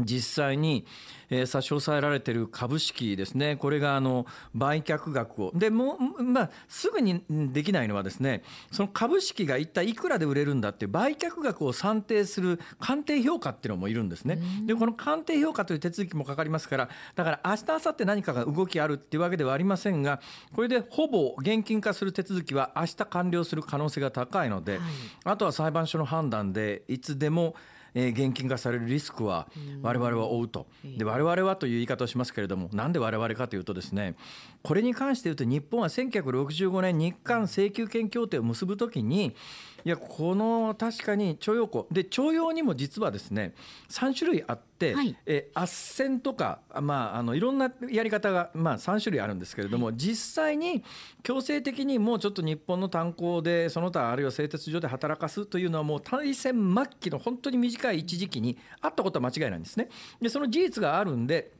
[0.00, 0.84] 実際に、
[1.30, 8.42] えー、差し押さえられている株式ですね、これがあの売却額を、でもまあ、すぐにできないのは、ですね
[8.72, 20.20] その株式が一体いくらで売れるんだっていう売却額を算定する鑑定評価っていうのもいるんですね、でこの鑑定評価という手続きもかかりますから、だから明日明後日何かが動きあるっていうわけではありませんが、
[20.54, 24.80] これでほぼ現金化する手続きは明日完了する可能性が高いので、はい、
[25.24, 27.54] あとは裁判所の判断で、いつでも
[27.94, 29.46] えー、現金化されるリスクは
[29.82, 30.66] 我々は負うと。
[30.84, 34.14] で我々はという言い方をしますけれどもなんで我々かというとですね
[34.62, 39.34] これに関して言うと日本は1965年日韓請求権協定を結ぶときに
[39.84, 41.86] いやこの確かに徴用工。
[41.90, 43.52] で徴用にも実はですね
[43.90, 50.82] 3種類あって、はい、え斡旋とか、まあ、あのいろんなやり方が、まあ、3種類あるんですけれども、はい、実際に
[51.22, 59.88] 強制的にもうちょっと日本の炭鉱でその他あるいは製鉄所で働かすというのはもう大戦末期の本当に短い一時期にあったことは間違いないんですね。
[60.20, 61.52] でその事実があるんで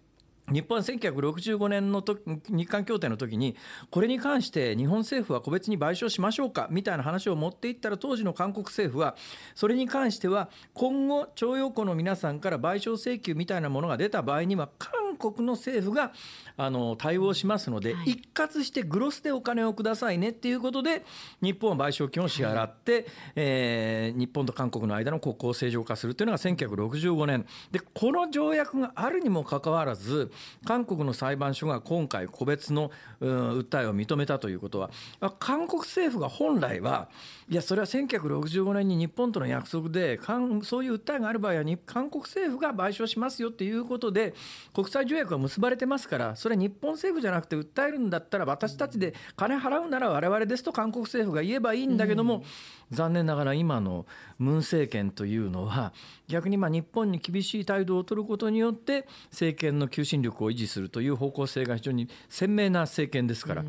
[0.53, 2.19] 日本は1965年のと
[2.51, 3.57] 日韓協定の時に
[3.91, 9.17] これに関して日本政府は個別に賠償しましょうかみたいな話を持っていったら当時の韓国政府は
[9.55, 16.13] それに関しては今後徴用工の皆さんから賠償請求みたいなものが出た場合には韓国の政府が
[16.57, 21.05] あの対応しますので、はい、一括してグロスでお金をくださいねっていうことで
[21.41, 23.05] 日本は賠償金を支払って、はい、
[23.37, 27.47] えー、日本と韓国の間の国交を正常化するというのが1965年。
[27.71, 30.31] でこの条約があるにもかかわらず
[30.65, 34.91] 韓国の裁判所が今回個別の訴えを認めたということは
[35.39, 37.09] 韓国政府が本来は
[37.51, 40.19] いやそれは1965年に日本との約束で
[40.63, 44.33] そういう訴えがある場合は韓国政府が賠償しますよっていうことで
[44.73, 52.43] 国際条約が結ばれてますからそれは日本政府じゃなくて訴えるんだったら私たちで金払うなら我々ですと韓国政府が言えばいいんだけども、
[52.91, 54.07] 残念ながら今の
[54.39, 55.93] ムン政権というのは
[56.29, 63.65] 逆にまあ日本に厳しい態度を取ることによって政権の求心力を維持するという方向性が非常に鮮明な政権ですから。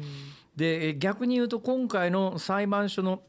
[0.56, 3.22] で逆に言うと今回の裁判所の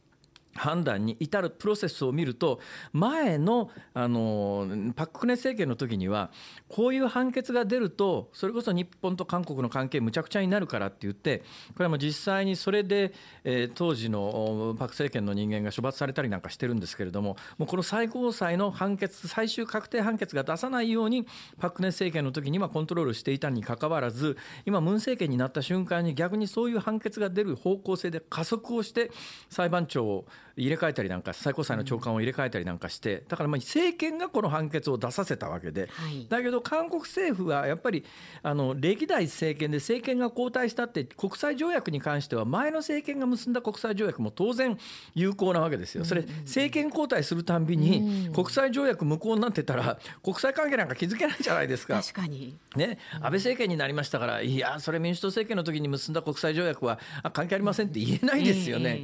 [0.57, 2.61] 判断に至るプロセスを見ると
[2.93, 6.31] 前のあのパク・クネ政権の時には
[6.69, 11.39] こういう判決が出るとそれこそ日本と韓国の関係むちゃくちゃになるからって言って
[11.69, 13.13] これはもう実際にそれで、
[13.45, 21.27] え、当時のパク政権の人間が処罰されたりなんかしてるんですけれどももうこの最高裁の判決最終確定判決が出さないように
[21.59, 29.11] パク・クネ政権の時にはコントロールしていたにかかわらず今ムン政権になった瞬間に逆にそういう判決が出る方向性で加速をして
[29.51, 30.27] 裁判長を
[30.57, 38.05] 入れ替えたりなんか最高裁の長官を入れ替えたりなんかしてだからまあ政権がこの判決を出させたわけで、はい、だけど韓国政府はやっぱり
[38.43, 44.79] あの歴代政権で政権が交代したって国際条約に関しては前の政権が結んだ国際条約も当然
[45.15, 46.05] 有効なわけですよ。
[46.05, 52.01] それ政権交代するたんびに国際条約無効になってたら国際関係なんか築けないじゃないですか。
[52.01, 52.57] 確かに。
[52.77, 56.99] ね、安倍政権になりましたからいやそれ民主党政権の時に結んだ国際条約は
[57.33, 59.03] 関係ありませんって言えないですよね。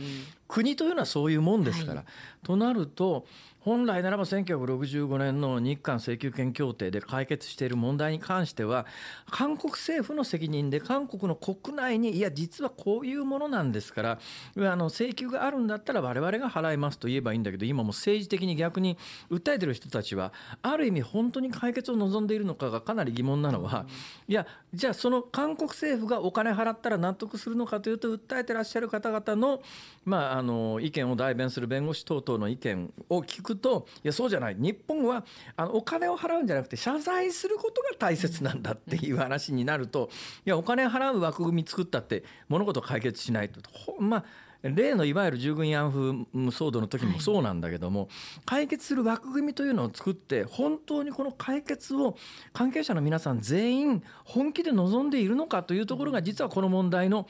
[0.53, 2.01] 国というのはそういうもんですから。
[2.01, 3.27] はい、となると
[3.65, 8.87] 本来ならば1965年の日韓請求権協定で解決している問題に関しては
[9.31, 14.19] 韓国政府の責任で韓国の国内にいや実はこういうものなんですから
[14.57, 18.99] あの請求があるんだったら我々が払いますと言えばいいんだけど今も政治的に逆に
[19.31, 20.33] 訴えてる人たちは
[20.63, 23.87] ある意味本当に解決を望んでいるのかがかなり疑問なのは
[24.27, 29.63] いやじゃあその韓国政府がお金払ったら納得するのかというと訴えてらっしゃる方々の,、
[30.05, 34.57] まあ、あの意見を代弁する弁護士等々の意見を聞くくといやそうじゃない。
[34.59, 35.25] 日本は
[35.57, 40.11] あのお金を払うんじゃなくて謝罪することが大切なんだっていう話になると
[40.45, 43.61] いやお金払う枠組み作ったって物事解決しないと。
[43.99, 44.25] まあ
[44.63, 48.09] 例のいわゆる従軍慰安婦騒動の時もそうなんだけども、
[48.47, 52.17] 解決する枠組みというのを作って本当にこの解決を
[52.53, 57.27] 関係者の皆さん全員本気で望んでいるのかというところが実はこの問題の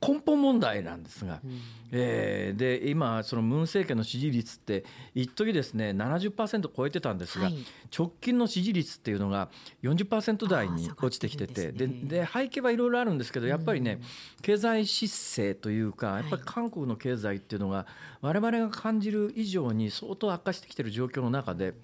[0.00, 4.84] 根本問題なんですが、うん、えー、で今、そのムン政権の支持率って
[5.14, 7.64] 一時ですね70%超えてたんですが、はい、
[7.96, 9.48] 直近の支持率っていうのが
[9.82, 14.00] 40%台に落ちてきててで、ね、で背景はいろいろあるんですけどやっぱりね、うん、
[14.42, 17.86] 経済失勢というかやっぱり韓国の経済っていうのが
[18.20, 21.74] 我々が感じる以上に相当悪化してきてる状況の中で。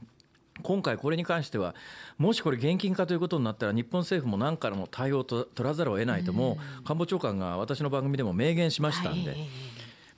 [0.63, 1.75] 今回これに関しては
[2.19, 9.37] もしこれ現金化ということになったら日本政府も何からも対応を取らざるを得ないとも官房長官が私の番組でも明言しましたんで。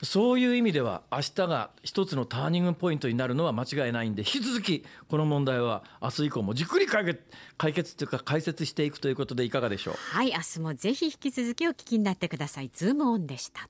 [0.02, 7.22] そういう意味では明日が一つのターニングポイントになるのは間違いないんで引き続きこの問題は明日以降もじっくり解決
[7.56, 9.94] 解決というか解説していくということでいかがでしょう？
[9.94, 12.70] はい明日もぜひ引き続きお聞きになってください。
[12.74, 13.66] ズームオンでした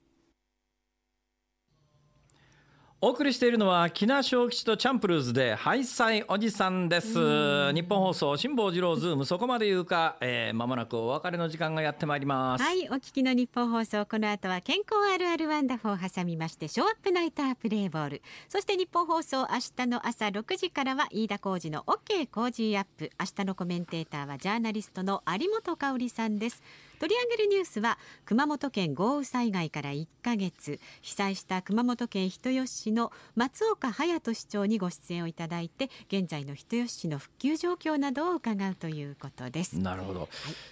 [3.05, 7.71] お送りしているのは喜納昌吉とチャンプルーズでハイサイおじさんです。
[7.75, 12.65] ニッポン放送辛坊治郎ズームそこまで言うか、えー、間もなくお別れの時間がやってまいります。
[12.65, 18.23] はいお聞きのニッポン放送この後は健康あるあるワンダフルを挟みましてショーアップナイタープレイボール。
[18.49, 19.47] そしてニッポン放送明
[19.77, 23.11] 日の朝6時からは飯田浩二の OK 工事アップ。
[23.21, 26.63] 明日のコメンテーターはジャーナリストの有本香さんです
[26.99, 30.81] 取り上げるニュースは熊本県豪雨災害から1ヶ月。
[31.03, 39.79] 被災した熊本県人吉市の松岡隼人市長にご出演をいただいて現在の人吉市の復旧状況などを伺うということです。
[39.79, 40.29] なるほど、はい、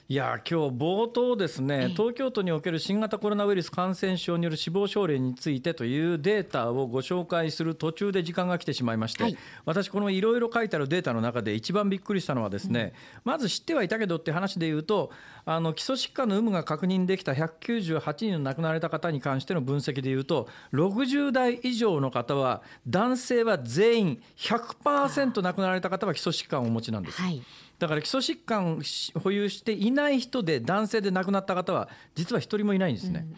[0.09, 12.93] いや今日冒頭ですね東京都における新型コロナウイルス感染症による死亡症例についてというデータをご紹介する途中で時間が来てしまいまして、はい、私このいろいろ書いてあるデータの中で一番びっくりしたのはですね、
[13.25, 15.11] うん、まず知ってはいたけどって話で言うと
[15.45, 27.21] あの基礎疾患の有無が確認できた198人の亡くなられた方に関しての分析でいうと60代以上の方は男性は全員100%亡くなられた方は基礎疾患をお持ちなんです。
[27.21, 27.43] はい。
[27.79, 28.81] だから基礎疾患
[29.21, 33.27] 保有していない人で男性で亡くなった方は実は一人もいないんですね。
[33.27, 33.37] うんうん、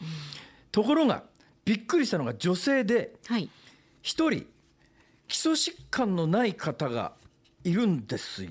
[0.70, 1.22] ところが
[1.64, 3.14] びっくりしたのが女性で
[4.02, 4.46] 一人
[5.28, 7.12] 基礎疾患のない方が
[7.64, 8.44] いるんです。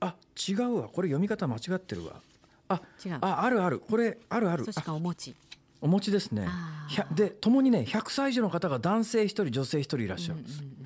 [0.00, 0.14] あ
[0.48, 0.88] 違うわ。
[0.88, 2.22] これ読み方間違ってるわ
[2.68, 3.18] あ違う。
[3.20, 3.80] ああるある。
[3.80, 4.64] これあるある。
[4.88, 5.34] お持ち
[5.80, 6.48] お持ちですね。
[7.14, 10.78] でともにね100歳以上の方が男性1人女性1人いらっしゃるんです、うんうんうん。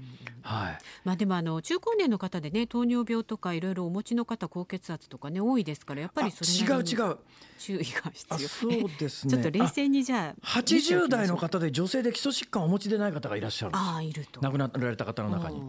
[0.43, 0.79] はい。
[1.05, 7.17] まあ、でもあの中高年の方でね糖尿病とかいろいろお持ちの方高血圧とかね多いですからやっぱりそれ違う違う。
[7.59, 8.49] 注意が必要。
[8.49, 9.31] そうですね。
[9.33, 13.83] ちょっと冷静にじゃあ80代の方で女性で基礎疾患をお持ちでない方がいらっしゃるんです。
[13.83, 14.41] あいると。
[14.41, 15.63] 亡くなられた方の中に。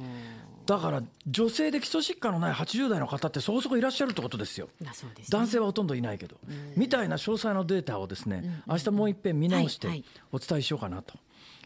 [0.66, 4.90] だから女性で基礎疾患のない80代の方ってそこそこいらっしゃるってことですよ、ね、
[5.30, 6.38] 男性はほとんどいないけど、
[6.78, 9.88] みたいな詳細なデータをですね、明日もう一遍見直して
[10.32, 11.16] お伝えしようかなと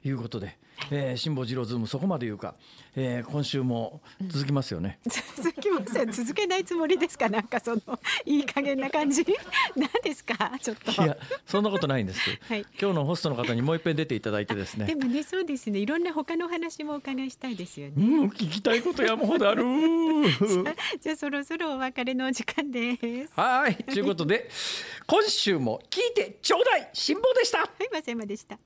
[0.03, 0.57] いうことで、
[0.91, 2.55] えー、辛坊治郎ズームそこまで言うか、
[2.95, 4.99] えー、今週も続きますよね、
[5.37, 6.11] 続きません。
[6.11, 7.29] 続けないつもりですか。
[7.29, 7.81] なんかその
[8.25, 9.25] いい加減な感じ。
[9.75, 10.51] 何ですか？
[10.61, 11.03] ちょっと。
[11.03, 14.85] いやそんなことないんです、はい、今日のホストの方にもう一遍出ていただいてですね。
[14.85, 15.79] でもねそうですね。
[15.79, 19.63] いろんな他の話もお伺いしたいですよね、うん、聞きたいこと山ほどある。
[21.01, 23.33] じゃあそろそろお別れのお時間です。
[23.35, 23.75] はい。
[23.75, 24.49] ということで
[25.05, 26.89] 今週も聞いてちょうだい。
[26.93, 27.59] 辛坊でした。
[27.59, 28.57] はい松山でした